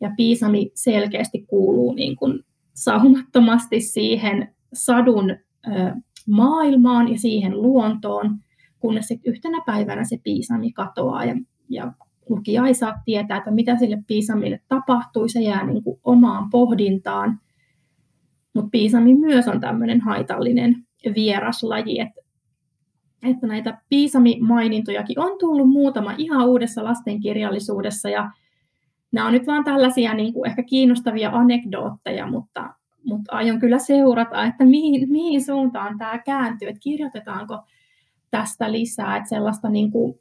[0.00, 5.36] ja Piisami selkeästi kuuluu niin kuin saumattomasti siihen sadun
[6.28, 8.38] maailmaan ja siihen luontoon,
[8.80, 11.34] kunnes sitten yhtenä päivänä se Piisami katoaa, ja,
[11.68, 11.92] ja
[12.28, 17.40] lukija ei saa tietää, että mitä sille Piisamille tapahtui, se jää niin kuin omaan pohdintaan.
[18.54, 22.26] Mutta Piisami myös on tämmöinen haitallinen vieraslaji, että
[23.22, 28.30] että näitä Piisami-mainintojakin on tullut muutama ihan uudessa lastenkirjallisuudessa ja
[29.12, 32.74] nämä on nyt vaan tällaisia niin kuin ehkä kiinnostavia anekdootteja, mutta,
[33.06, 37.58] mutta aion kyllä seurata, että mihin, mihin suuntaan tämä kääntyy, että kirjoitetaanko
[38.30, 40.20] tästä lisää, että sellaista niin kuin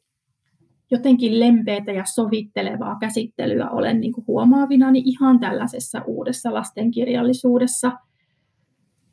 [0.91, 7.91] jotenkin lempeätä ja sovittelevaa käsittelyä olen niin kuin huomaavinani ihan tällaisessa uudessa lastenkirjallisuudessa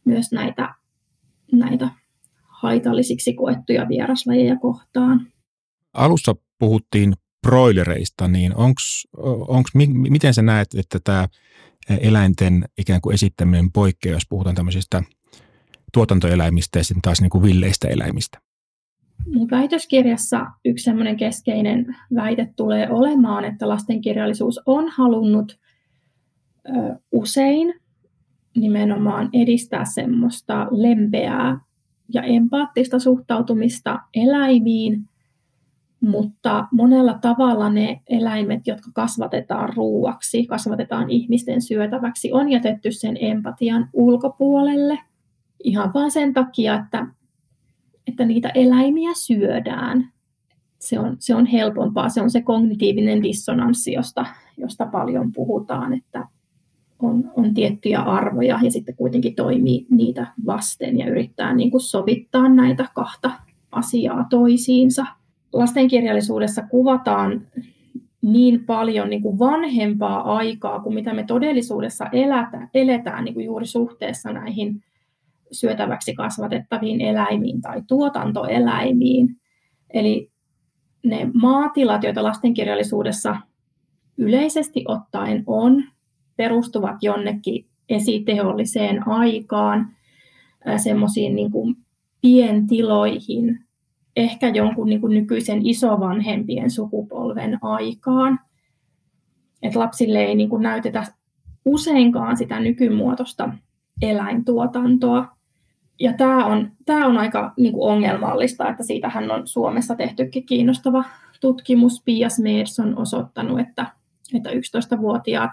[0.05, 0.75] myös näitä,
[1.53, 1.89] näitä
[2.43, 5.27] haitallisiksi koettuja vieraslajeja kohtaan.
[5.93, 7.13] Alussa puhuttiin
[7.47, 9.09] broilereista, niin onks,
[9.49, 11.29] onks, miten sä näet, että tämä
[11.89, 15.03] eläinten ikään kuin esittäminen poikkeaa, jos puhutaan tämmöisistä
[15.93, 18.39] tuotantoeläimistä ja sitten taas niin kuin villeistä eläimistä?
[19.35, 25.59] Mun väitöskirjassa yksi semmoinen keskeinen väite tulee olemaan, että lastenkirjallisuus on halunnut
[26.69, 26.73] ö,
[27.13, 27.75] usein
[28.57, 31.61] nimenomaan edistää semmoista lempeää
[32.15, 35.09] ja empaattista suhtautumista eläimiin,
[36.03, 43.89] mutta monella tavalla ne eläimet, jotka kasvatetaan ruuaksi, kasvatetaan ihmisten syötäväksi, on jätetty sen empatian
[43.93, 44.99] ulkopuolelle
[45.65, 47.07] ihan vain sen takia, että,
[48.07, 50.13] että niitä eläimiä syödään.
[50.79, 56.29] Se on, se on helpompaa, se on se kognitiivinen dissonanssi, josta, josta paljon puhutaan, että
[56.99, 62.49] on, on tiettyjä arvoja ja sitten kuitenkin toimii niitä vasten ja yrittää niin kuin sovittaa
[62.49, 63.31] näitä kahta
[63.73, 65.07] asiaa toisiinsa.
[65.53, 67.47] Lastenkirjallisuudessa kuvataan
[68.23, 73.67] niin paljon niin kuin vanhempaa aikaa kuin mitä me todellisuudessa elätä, eletään niin kuin juuri
[73.67, 74.85] suhteessa näihin
[75.53, 79.37] syötäväksi kasvatettaviin eläimiin tai tuotantoeläimiin.
[79.91, 80.31] Eli
[81.05, 83.37] ne maatilat, joita lastenkirjallisuudessa
[84.19, 85.85] yleisesti ottaen on,
[86.37, 89.89] perustuvat jonnekin esiteolliseen aikaan,
[90.77, 91.51] semmoisiin niin
[92.21, 93.65] pientiloihin,
[94.17, 98.41] ehkä jonkun niin kuin nykyisen isovanhempien sukupolven aikaan.
[99.63, 101.05] Et lapsille ei niin kuin näytetä
[101.65, 103.53] useinkaan sitä nykymuotoista
[104.03, 105.37] eläintuotantoa.
[106.01, 111.05] Ja tämä on, tämä on aika niin kuin ongelmallista, että siitähän on Suomessa tehtykin kiinnostava
[111.41, 112.03] tutkimus.
[112.05, 113.87] Pia Smeds on osoittanut, että,
[114.35, 115.51] että 11-vuotiaat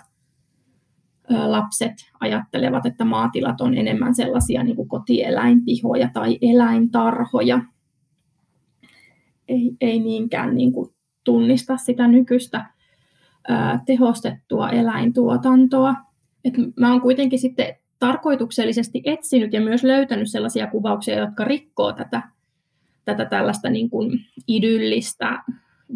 [1.29, 7.61] lapset ajattelevat, että maatilat on enemmän sellaisia niin kuin kotieläinpihoja tai eläintarhoja.
[9.49, 12.65] Ei, ei niinkään niin kuin tunnista sitä nykyistä
[13.49, 15.95] ää, tehostettua eläintuotantoa.
[16.45, 22.21] Et mä oon kuitenkin sitten tarkoituksellisesti etsinyt ja myös löytänyt sellaisia kuvauksia, jotka rikkoo tätä,
[23.05, 25.43] tätä tällaista niin kuin idyllistä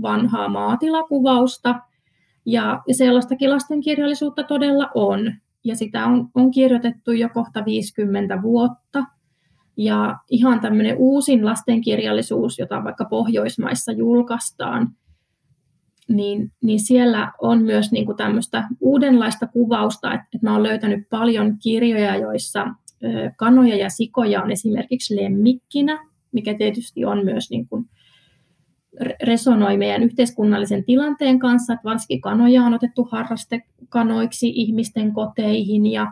[0.02, 1.76] vanhaa maatilakuvausta–
[2.46, 5.34] ja, sellaistakin lastenkirjallisuutta todella on.
[5.64, 9.04] Ja sitä on, on kirjoitettu jo kohta 50 vuotta.
[9.78, 14.90] Ja ihan tämmöinen uusin lastenkirjallisuus, jota vaikka Pohjoismaissa julkaistaan,
[16.08, 21.10] niin, niin siellä on myös niin kuin tämmöistä uudenlaista kuvausta, että, että mä olen löytänyt
[21.10, 22.68] paljon kirjoja, joissa
[23.38, 27.86] kanoja ja sikoja on esimerkiksi lemmikkinä, mikä tietysti on myös niin kuin
[29.24, 36.08] resonoi meidän yhteiskunnallisen tilanteen kanssa, että varsinkin kanoja on otettu harrastekanoiksi ihmisten koteihin ja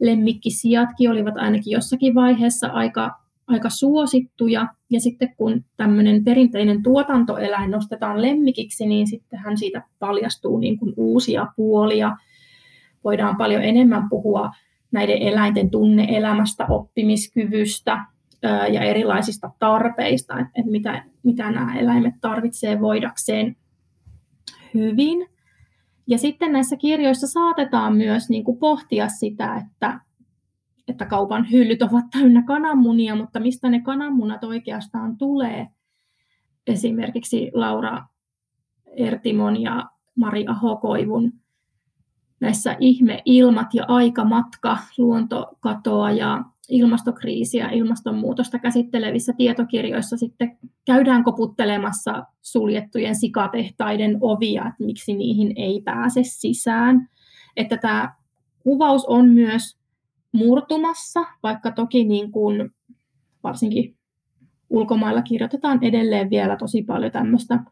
[0.00, 4.68] lemmikkisijatkin olivat ainakin jossakin vaiheessa aika, aika suosittuja.
[4.90, 11.46] Ja sitten kun tämmöinen perinteinen tuotantoeläin nostetaan lemmikiksi, niin sittenhän siitä paljastuu niin kuin uusia
[11.56, 12.16] puolia.
[13.04, 14.50] Voidaan paljon enemmän puhua
[14.92, 18.04] näiden eläinten tunneelämästä, oppimiskyvystä,
[18.72, 23.56] ja erilaisista tarpeista, että, mitä, mitä nämä eläimet tarvitsee voidakseen
[24.74, 25.28] hyvin.
[26.08, 30.00] Ja sitten näissä kirjoissa saatetaan myös niin kuin pohtia sitä, että,
[30.88, 35.66] että kaupan hyllyt ovat täynnä kananmunia, mutta mistä ne kananmunat oikeastaan tulee.
[36.66, 38.04] Esimerkiksi Laura
[38.96, 41.32] Ertimon ja Mari Ahokoivun
[42.40, 54.18] näissä ihme-ilmat ja aikamatka, luontokatoa ja ilmastokriisiä, ilmastonmuutosta käsittelevissä tietokirjoissa sitten käydään koputtelemassa suljettujen sikatehtaiden
[54.20, 57.08] ovia, että miksi niihin ei pääse sisään.
[57.56, 58.14] Että tämä
[58.62, 59.78] kuvaus on myös
[60.32, 62.70] murtumassa, vaikka toki niin kuin
[63.42, 63.96] varsinkin
[64.70, 67.64] ulkomailla kirjoitetaan edelleen vielä tosi paljon tämmöistä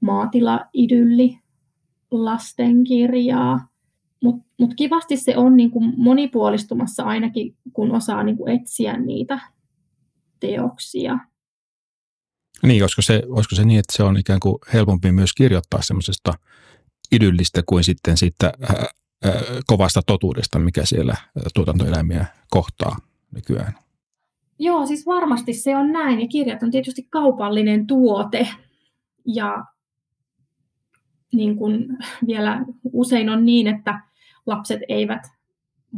[0.00, 1.38] maatila-idylli
[2.10, 3.68] lastenkirjaa.
[4.22, 9.40] Mutta mut kivasti se on niin kuin monipuolistumassa ainakin, kun osaa niin kuin etsiä niitä
[10.40, 11.18] teoksia.
[12.62, 16.34] Niin, olisiko se, olisiko se niin, että se on ikään kuin helpompi myös kirjoittaa semmoisesta
[17.12, 18.84] idyllistä kuin sitten siitä ää,
[19.24, 19.32] ää,
[19.66, 21.14] kovasta totuudesta, mikä siellä
[21.54, 22.96] tuotantoeläimiä kohtaa
[23.34, 23.74] nykyään?
[24.58, 26.20] Joo, siis varmasti se on näin.
[26.20, 28.48] Ja kirjat on tietysti kaupallinen tuote.
[29.26, 29.64] Ja
[31.32, 31.86] niin kuin
[32.26, 34.00] vielä usein on niin, että
[34.46, 35.22] lapset eivät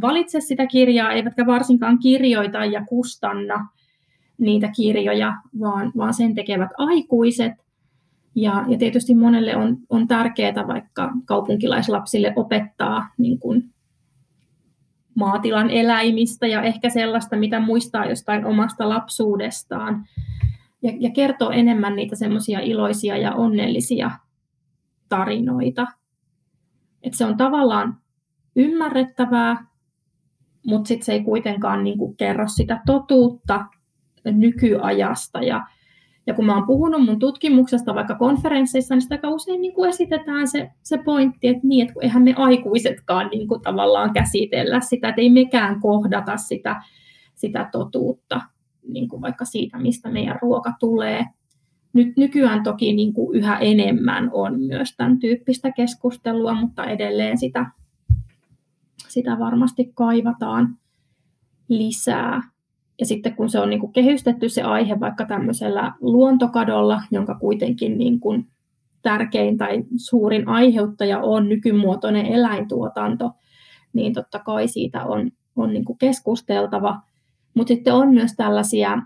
[0.01, 3.69] valitse sitä kirjaa, eivätkä varsinkaan kirjoita ja kustanna
[4.39, 7.53] niitä kirjoja, vaan, vaan sen tekevät aikuiset.
[8.35, 13.71] Ja, ja tietysti monelle on, on tärkeää vaikka kaupunkilaislapsille opettaa niin kuin
[15.15, 20.05] maatilan eläimistä ja ehkä sellaista, mitä muistaa jostain omasta lapsuudestaan.
[20.83, 24.11] Ja, ja kertoo enemmän niitä semmoisia iloisia ja onnellisia
[25.11, 25.87] tarinoita.
[27.03, 27.97] Et se on tavallaan
[28.57, 29.67] ymmärrettävää,
[30.67, 33.65] mutta sitten se ei kuitenkaan niinku kerro sitä totuutta
[34.25, 35.43] nykyajasta.
[35.43, 35.67] Ja,
[36.27, 39.89] ja kun mä oon puhunut mun tutkimuksesta vaikka konferensseissa, niin sitä aika usein niin kuin
[39.89, 45.09] esitetään se, se pointti, että niin, että eihän me aikuisetkaan niin kuin tavallaan käsitellä sitä,
[45.09, 46.83] että ei mekään kohdata sitä,
[47.35, 48.41] sitä totuutta,
[48.89, 51.27] niin kuin vaikka siitä, mistä meidän ruoka tulee.
[51.93, 57.67] Nyt nykyään toki niin kuin yhä enemmän on myös tämän tyyppistä keskustelua, mutta edelleen sitä,
[59.09, 60.79] sitä varmasti kaivataan
[61.69, 62.43] lisää.
[63.01, 67.99] Ja sitten kun se on niin kuin kehystetty se aihe vaikka tämmöisellä luontokadolla, jonka kuitenkin
[67.99, 68.47] niin kuin
[69.03, 73.31] tärkein tai suurin aiheuttaja on nykymuotoinen eläintuotanto,
[73.93, 77.01] niin totta kai siitä on, on niin kuin keskusteltava.
[77.55, 79.03] Mutta sitten on myös tällaisia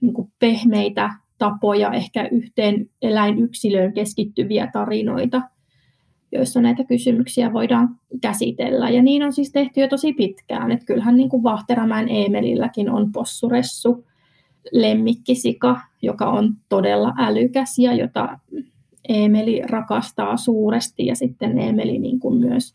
[0.00, 5.42] niin kuin pehmeitä tapoja, ehkä yhteen eläinyksilöön keskittyviä tarinoita,
[6.32, 8.90] joissa näitä kysymyksiä voidaan käsitellä.
[8.90, 10.70] Ja niin on siis tehty jo tosi pitkään.
[10.72, 14.04] Että kyllähän niin kuin Vahteramäen Eemelilläkin on possuressu,
[14.72, 18.38] lemmikkisika, joka on todella älykäs ja jota
[19.08, 21.06] Eemeli rakastaa suuresti.
[21.06, 22.74] Ja sitten Eemeli niin kuin myös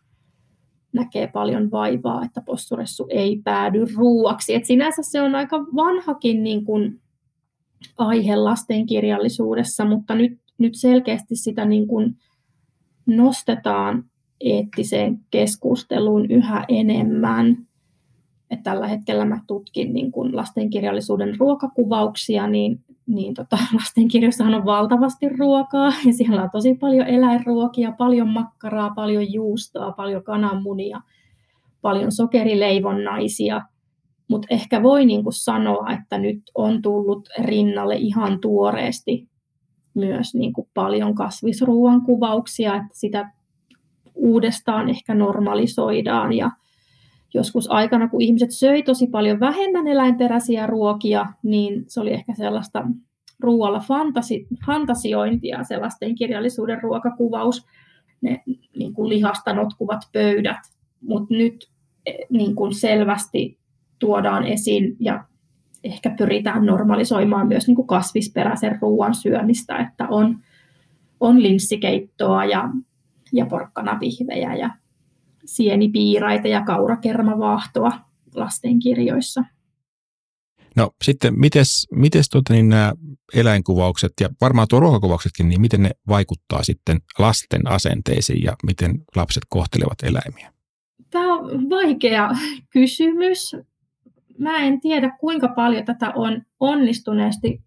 [0.93, 4.55] näkee paljon vaivaa, että possuressu ei päädy ruuaksi.
[4.55, 7.00] Et sinänsä se on aika vanhakin niin kuin
[7.97, 12.15] aihe lastenkirjallisuudessa, mutta nyt, nyt selkeästi sitä niin kuin
[13.05, 14.03] nostetaan
[14.41, 17.57] eettiseen keskusteluun yhä enemmän.
[18.49, 25.29] Et tällä hetkellä mä tutkin niin kun lastenkirjallisuuden ruokakuvauksia, niin, niin tota, lastenkirjoissahan on valtavasti
[25.29, 31.01] ruokaa ja siellä on tosi paljon eläinruokia, paljon makkaraa, paljon juustoa, paljon kananmunia,
[31.81, 33.61] paljon sokerileivonnaisia.
[34.31, 39.27] Mutta ehkä voi niin sanoa, että nyt on tullut rinnalle ihan tuoreesti
[39.93, 43.31] myös niin kuin paljon kasvisruuan kuvauksia, että sitä
[44.15, 46.33] uudestaan ehkä normalisoidaan.
[46.33, 46.51] Ja
[47.33, 52.87] joskus aikana, kun ihmiset söi tosi paljon vähemmän eläinperäisiä ruokia, niin se oli ehkä sellaista
[53.39, 57.65] ruoalla fantasi, fantasiointia, sellaisten kirjallisuuden ruokakuvaus,
[58.21, 58.43] ne
[58.77, 60.59] niin kuin lihasta notkuvat pöydät,
[61.01, 61.69] mutta nyt
[62.05, 63.60] eh, niin kuin selvästi
[64.01, 65.23] tuodaan esiin ja
[65.83, 70.39] ehkä pyritään normalisoimaan myös niin kuin kasvisperäisen ruoan syömistä, että on,
[71.19, 72.69] on linssikeittoa ja,
[73.33, 74.69] ja porkkanavihvejä ja
[75.45, 77.91] sienipiiraita ja kaurakermavaahtoa
[78.35, 79.43] lastenkirjoissa.
[80.75, 82.93] No sitten, mites, mites tuota, niin nämä
[83.33, 89.43] eläinkuvaukset ja varmaan tuo ruokakuvauksetkin, niin miten ne vaikuttaa sitten lasten asenteisiin ja miten lapset
[89.49, 90.53] kohtelevat eläimiä?
[91.09, 92.29] Tämä on vaikea
[92.69, 93.55] kysymys
[94.41, 97.61] mä en tiedä, kuinka paljon tätä on onnistuneesti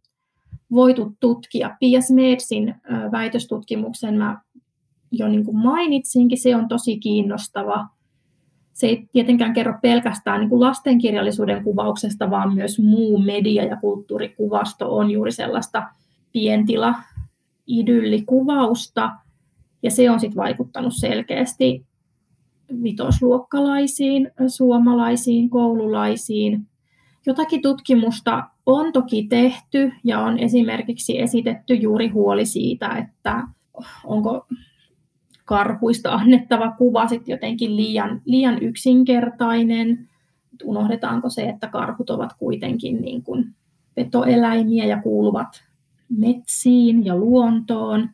[0.71, 1.77] voitu tutkia.
[1.81, 2.75] Pia Smedsin
[3.13, 4.41] väitöstutkimuksen mä
[5.13, 7.87] jo niin kuin mainitsinkin, se on tosi kiinnostava.
[8.73, 14.97] Se ei tietenkään kerro pelkästään niin kuin lastenkirjallisuuden kuvauksesta, vaan myös muu media- ja kulttuurikuvasto
[14.97, 15.83] on juuri sellaista
[16.33, 16.95] pientila
[17.67, 19.11] idyllikuvausta,
[19.83, 21.87] ja se on sitten vaikuttanut selkeästi
[22.83, 26.67] vitosluokkalaisiin, suomalaisiin, koululaisiin.
[27.27, 33.43] Jotakin tutkimusta on toki tehty ja on esimerkiksi esitetty juuri huoli siitä, että
[34.05, 34.47] onko
[35.45, 40.09] karhuista annettava kuva sitten jotenkin liian, liian yksinkertainen.
[40.65, 43.55] Unohdetaanko se, että karhut ovat kuitenkin niin kuin
[43.95, 45.65] petoeläimiä ja kuuluvat
[46.09, 48.11] metsiin ja luontoon.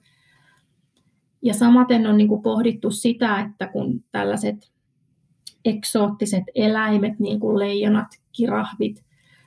[1.43, 4.71] Ja samaten on niin kuin pohdittu sitä, että kun tällaiset
[5.65, 9.05] eksoottiset eläimet, niin kuin leijonat, kirahvit,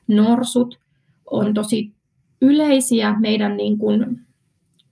[0.08, 0.80] norsut,
[1.32, 1.92] on tosi
[2.42, 4.20] yleisiä meidän niin kuin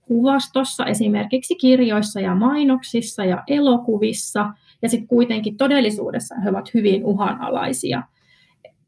[0.02, 8.02] kuvastossa, esimerkiksi kirjoissa ja mainoksissa ja elokuvissa, ja sitten kuitenkin todellisuudessa he ovat hyvin uhanalaisia.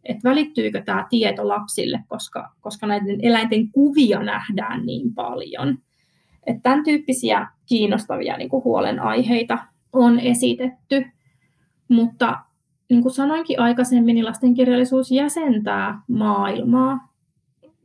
[0.05, 5.79] Et välittyykö tämä tieto lapsille, koska, koska näiden eläinten kuvia nähdään niin paljon.
[6.47, 9.59] Et tämän tyyppisiä kiinnostavia niin kuin huolenaiheita
[9.93, 11.07] on esitetty,
[11.89, 12.39] mutta
[12.91, 17.09] niin kuin sanoinkin aikaisemmin, niin lastenkirjallisuus jäsentää maailmaa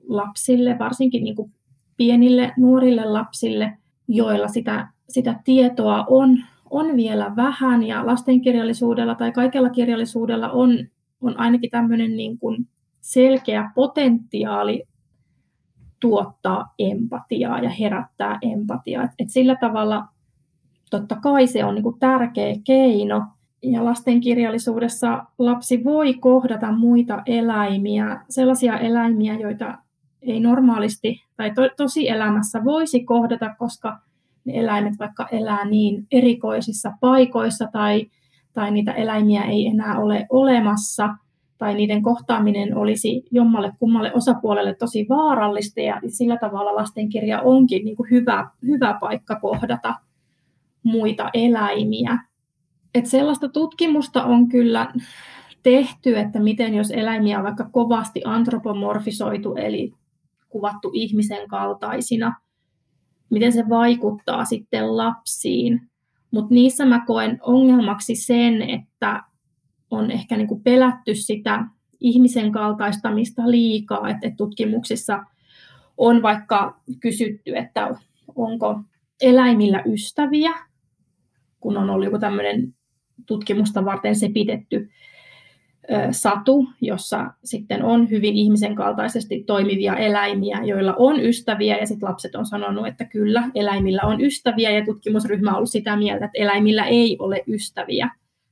[0.08, 1.52] lapsille, varsinkin niin kuin
[1.98, 3.78] pienille nuorille lapsille,
[4.08, 7.84] joilla sitä, sitä tietoa on, on vielä vähän.
[7.84, 10.88] Ja lastenkirjallisuudella tai kaikella kirjallisuudella on,
[11.22, 12.68] on ainakin tämmöinen niin kuin
[13.02, 14.84] selkeä potentiaali
[16.00, 19.04] tuottaa empatiaa ja herättää empatiaa.
[19.04, 20.06] Et, et sillä tavalla
[20.90, 23.26] totta kai se on niin kuin tärkeä keino
[23.64, 29.78] ja lastenkirjallisuudessa lapsi voi kohdata muita eläimiä, sellaisia eläimiä, joita
[30.22, 34.00] ei normaalisti tai to, tosi elämässä voisi kohdata, koska
[34.46, 38.06] ne eläimet vaikka elää niin erikoisissa paikoissa tai,
[38.54, 41.16] tai niitä eläimiä ei enää ole olemassa
[41.60, 47.96] tai niiden kohtaaminen olisi jommalle kummalle osapuolelle tosi vaarallista ja sillä tavalla lastenkirja onkin niin
[47.96, 49.96] kuin hyvä, hyvä paikka kohdata
[50.84, 52.20] muita eläimiä.
[52.96, 54.94] Et sellaista tutkimusta on kyllä
[55.64, 59.94] tehty, että miten jos eläimiä on vaikka kovasti antropomorfisoitu, eli
[60.50, 62.36] kuvattu ihmisen kaltaisina,
[63.30, 65.82] miten se vaikuttaa sitten lapsiin.
[66.32, 69.24] Mutta niissä mä koen ongelmaksi sen, että
[69.92, 71.66] on ehkä niinku pelätty sitä
[72.00, 75.24] ihmisen kaltaistamista liikaa, että tutkimuksissa
[75.98, 77.96] on vaikka kysytty, että
[78.36, 78.80] onko
[79.22, 80.52] eläimillä ystäviä,
[81.60, 82.74] kun on ollut joku tämmöinen
[83.26, 84.90] tutkimusta varten se pidetty
[86.12, 92.36] satu, jossa sitten on hyvin ihmisen kaltaisesti toimivia eläimiä, joilla on ystäviä, ja sitten lapset
[92.36, 96.86] on sanonut, että kyllä, eläimillä on ystäviä, ja tutkimusryhmä on ollut sitä mieltä, että eläimillä
[96.86, 98.10] ei ole ystäviä,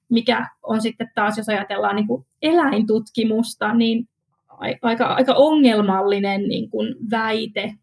[0.10, 4.08] mikä on sitten taas, jos ajatellaan niin kuin eläintutkimusta, niin
[4.82, 7.74] aika, aika ongelmallinen niin kuin väite.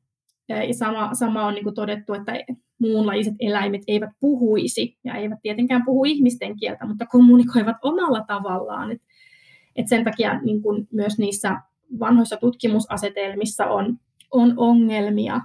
[0.48, 2.32] Ja sama, sama on niin kuin todettu, että
[2.78, 8.90] muunlaiset eläimet eivät puhuisi, ja eivät tietenkään puhu ihmisten kieltä, mutta kommunikoivat omalla tavallaan.
[8.90, 9.06] Että
[9.76, 11.60] et sen takia niin kun myös niissä
[12.00, 13.98] vanhoissa tutkimusasetelmissa on,
[14.30, 15.40] on ongelmia.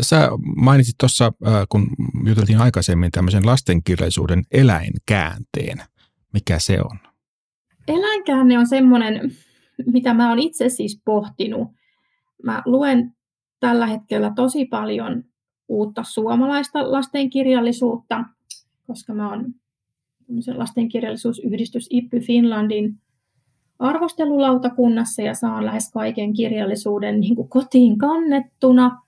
[0.00, 1.86] Sä mainitsit tuossa, äh, kun
[2.26, 5.78] juteltiin aikaisemmin tämmöisen lastenkirjallisuuden eläinkäänteen.
[6.32, 6.98] Mikä se on?
[7.88, 9.32] Eläinkäänne on semmoinen,
[9.86, 11.68] mitä mä oon itse siis pohtinut.
[12.42, 13.14] Mä luen
[13.60, 15.24] tällä hetkellä tosi paljon
[15.68, 18.24] uutta suomalaista lastenkirjallisuutta,
[18.86, 19.54] koska mä oon
[20.54, 23.00] lastenkirjallisuusyhdistys IPPY Finlandin
[23.78, 29.03] arvostelulautakunnassa ja saan lähes kaiken kirjallisuuden niin kuin kotiin kannettuna.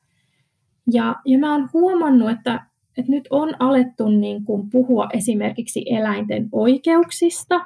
[0.92, 2.66] Ja, ja mä oon huomannut, että,
[2.98, 7.60] että nyt on alettu niin kuin puhua esimerkiksi eläinten oikeuksista,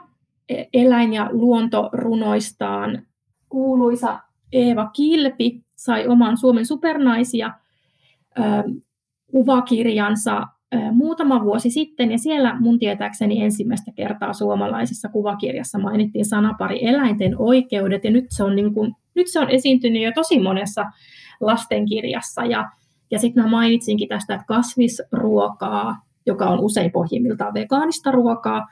[0.48, 3.02] e, eläin- ja luontorunoistaan.
[3.48, 4.18] Kuuluisa
[4.52, 7.54] Eeva Kilpi sai oman Suomen supernaisia
[9.30, 10.46] kuvakirjansa
[10.92, 18.04] muutama vuosi sitten, ja siellä mun tietääkseni ensimmäistä kertaa suomalaisessa kuvakirjassa mainittiin sanapari eläinten oikeudet,
[18.04, 20.84] ja nyt se on, niin kuin, nyt se on esiintynyt jo tosi monessa
[21.40, 22.70] lastenkirjassa, ja,
[23.11, 25.96] ja sitten mä mainitsinkin tästä, että kasvisruokaa,
[26.26, 28.66] joka on usein pohjimmiltaan vegaanista ruokaa,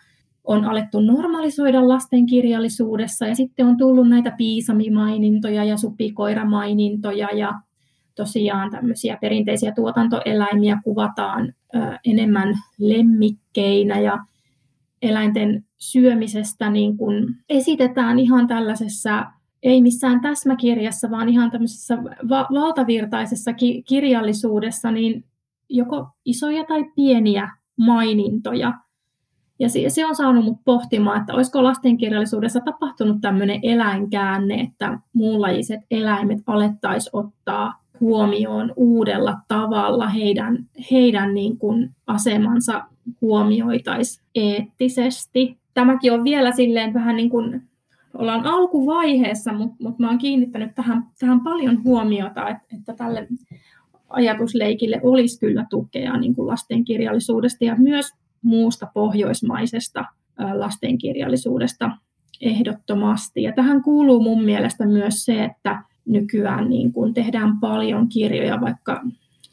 [0.45, 7.53] on alettu normalisoida lastenkirjallisuudessa, ja sitten on tullut näitä piisamimainintoja ja supikoiramainintoja, ja
[8.15, 11.55] tosiaan tämmöisiä perinteisiä tuotantoeläimiä kuvataan
[12.05, 14.01] enemmän lemmikkeinä.
[14.01, 14.19] Ja
[15.03, 19.27] eläinten syömisestä niin kun esitetään ihan tällaisessa,
[19.63, 21.99] ei missään täsmäkirjassa, vaan ihan tämmöisessä
[22.29, 25.25] va- valtavirtaisessa ki- kirjallisuudessa, niin
[25.69, 28.75] joko isoja tai pieniä mainintoja.
[29.59, 35.81] Ja se, se on saanut mut pohtimaan, että olisiko lastenkirjallisuudessa tapahtunut tämmöinen eläinkäänne, että muunlajiset
[35.91, 42.85] eläimet alettaisiin ottaa huomioon uudella tavalla, heidän, heidän niin kuin asemansa
[43.21, 45.59] huomioitaisiin eettisesti.
[45.75, 47.68] Tämäkin on vielä silleen vähän niin kuin,
[48.15, 53.29] ollaan alkuvaiheessa, mutta, mutta mä oon kiinnittänyt tähän, tähän paljon huomiota, että, että tälle
[54.09, 60.05] ajatusleikille olisi kyllä tukea niin kuin lastenkirjallisuudesta ja myös muusta pohjoismaisesta
[60.55, 61.91] lastenkirjallisuudesta
[62.41, 63.43] ehdottomasti.
[63.43, 69.03] Ja tähän kuuluu mun mielestä myös se, että nykyään niin kuin tehdään paljon kirjoja vaikka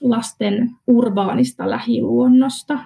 [0.01, 2.79] lasten urbaanista lähiluonnosta.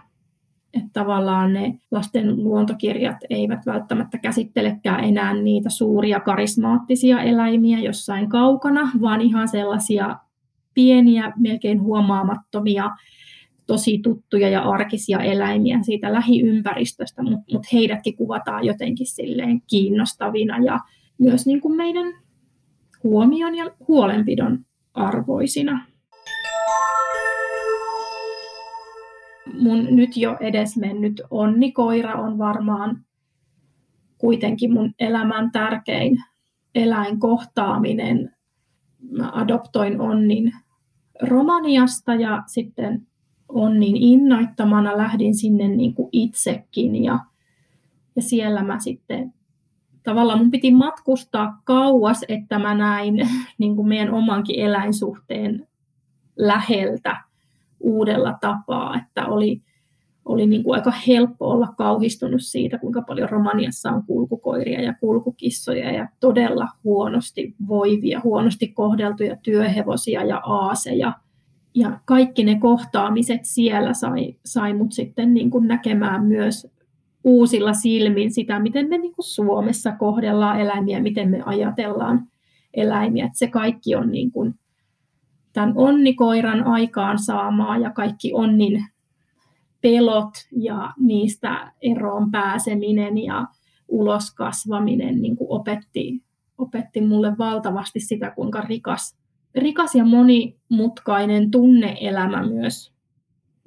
[0.74, 8.92] Että tavallaan ne lasten luontokirjat eivät välttämättä käsittelekään enää niitä suuria karismaattisia eläimiä jossain kaukana,
[9.02, 10.18] vaan ihan sellaisia
[10.74, 12.92] pieniä, melkein huomaamattomia,
[13.68, 20.80] tosi tuttuja ja arkisia eläimiä siitä lähiympäristöstä, mutta mut heidätkin kuvataan jotenkin silleen kiinnostavina ja
[21.18, 22.14] myös niin kuin meidän
[23.04, 24.60] huomion ja huolenpidon
[24.94, 25.86] arvoisina.
[29.54, 33.06] Mun nyt jo edesmennyt onnikoira on varmaan
[34.18, 36.18] kuitenkin mun elämän tärkein
[36.76, 38.36] eläinkohtaaminen.
[39.12, 40.54] Mä adoptoin Onnin
[41.22, 43.08] Romaniasta ja sitten
[43.50, 47.20] Onnin innoittamana lähdin sinne niin kuin itsekin ja,
[48.16, 49.34] ja siellä mä sitten
[50.04, 55.68] tavallaan mun piti matkustaa kauas, että mä näin niin kuin meidän omankin eläinsuhteen
[56.38, 57.29] läheltä
[57.80, 59.62] uudella tapaa, että oli,
[60.26, 65.92] oli niin kuin aika helppo olla kauhistunut siitä, kuinka paljon Romaniassa on kulkukoiria ja kulkukissoja
[65.92, 71.14] ja todella huonosti voivia, huonosti kohdeltuja työhevosia ja aaseja.
[71.76, 76.68] Ja kaikki ne kohtaamiset siellä sai, sai mut sitten niin kuin näkemään myös
[77.24, 82.28] uusilla silmin sitä, miten me niin kuin Suomessa kohdellaan eläimiä, miten me ajatellaan
[82.74, 83.26] eläimiä.
[83.26, 84.56] Että se kaikki on niin kuin
[85.54, 88.86] tämän onnikoiran aikaan saamaa ja kaikki onnin
[89.82, 93.48] pelot ja niistä eroon pääseminen ja
[93.88, 96.24] ulos kasvaminen niin kuin opetti,
[96.58, 99.18] opetti mulle valtavasti sitä, kuinka rikas,
[99.56, 102.94] rikas ja monimutkainen tunneelämä myös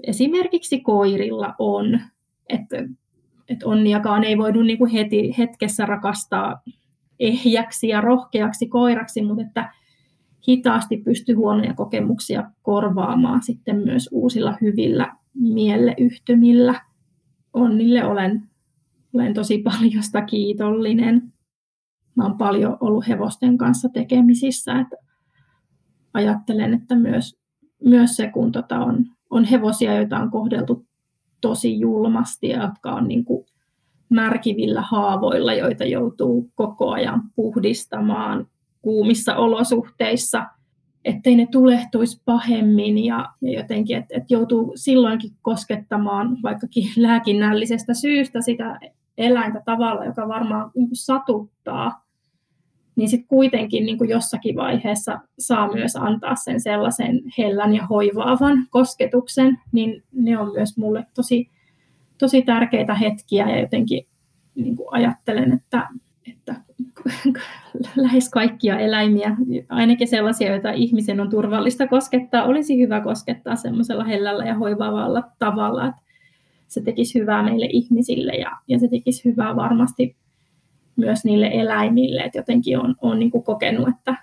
[0.07, 2.01] esimerkiksi koirilla on.
[2.49, 2.77] Että
[3.49, 6.63] että onniakaan ei voidu niin kuin heti hetkessä rakastaa
[7.21, 9.75] ehjäksi ja rohkeaksi koiraksi, mutta että
[10.49, 16.81] hitaasti pysty huonoja kokemuksia korvaamaan sitten myös uusilla hyvillä mieleyhtymillä.
[17.53, 18.43] Onnille olen,
[19.15, 21.33] olen tosi paljon sitä kiitollinen.
[22.15, 24.97] Mä oon paljon ollut hevosten kanssa tekemisissä, että
[26.15, 27.37] ajattelen, että myös,
[27.85, 30.87] myös se, kun tota on, on hevosia, joita on kohdeltu
[31.41, 33.47] tosi julmasti ja jotka on niin kuin
[34.09, 38.47] märkivillä haavoilla, joita joutuu koko ajan puhdistamaan
[38.83, 40.47] kuumissa olosuhteissa,
[41.05, 48.41] ettei ne tulehtuisi pahemmin ja, ja jotenkin, että et joutuu silloinkin koskettamaan vaikkakin lääkinnällisestä syystä
[48.41, 48.79] sitä
[49.19, 52.03] eläintä tavalla, joka varmaan niin satuttaa,
[52.97, 58.67] niin sitten kuitenkin niin kuin jossakin vaiheessa saa myös antaa sen sellaisen hellän ja hoivaavan
[58.71, 61.51] kosketuksen, niin ne on myös mulle tosi,
[62.19, 64.07] tosi tärkeitä hetkiä ja jotenkin
[64.55, 65.89] niin kuin ajattelen, että,
[66.33, 66.55] että
[67.97, 69.37] lähes kaikkia eläimiä,
[69.69, 75.87] ainakin sellaisia, joita ihmisen on turvallista koskettaa, olisi hyvä koskettaa semmoisella hellällä ja hoivaavalla tavalla,
[75.87, 76.03] että
[76.69, 80.17] se tekisi hyvää meille ihmisille ja, ja se tekisi hyvää varmasti
[80.97, 84.17] myös niille eläimille, että jotenkin on, on niin kuin kokenut, että,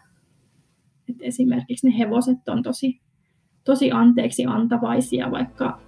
[1.09, 2.99] että esimerkiksi ne hevoset on tosi,
[3.63, 5.79] tosi anteeksi antavaisia, vaikka,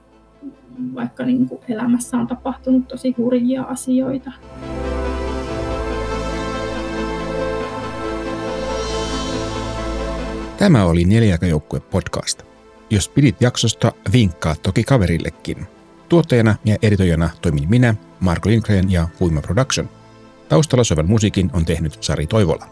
[0.96, 4.32] vaikka niin kuin elämässä on tapahtunut tosi hurjia asioita.
[10.62, 12.44] Tämä oli Neljäkajoukkue podcast.
[12.90, 15.68] Jos pidit jaksosta, vinkkaa toki kaverillekin.
[16.10, 19.90] Tuottajana ja editoijana toimin minä, Marko Lindgren ja Huima Production–
[20.50, 22.68] Taustalla soivan musiikin on tehnyt Sari Toivola.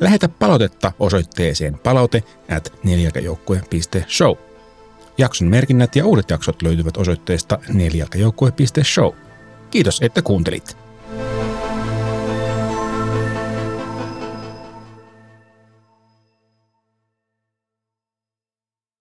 [0.00, 2.22] Lähetä palautetta osoitteeseen palaute
[2.56, 4.34] at neljälkäjoukkue.show.
[5.18, 9.12] Jakson merkinnät ja uudet jaksot löytyvät osoitteesta neljälkäjoukkue.show.
[9.70, 10.79] Kiitos, että kuuntelit.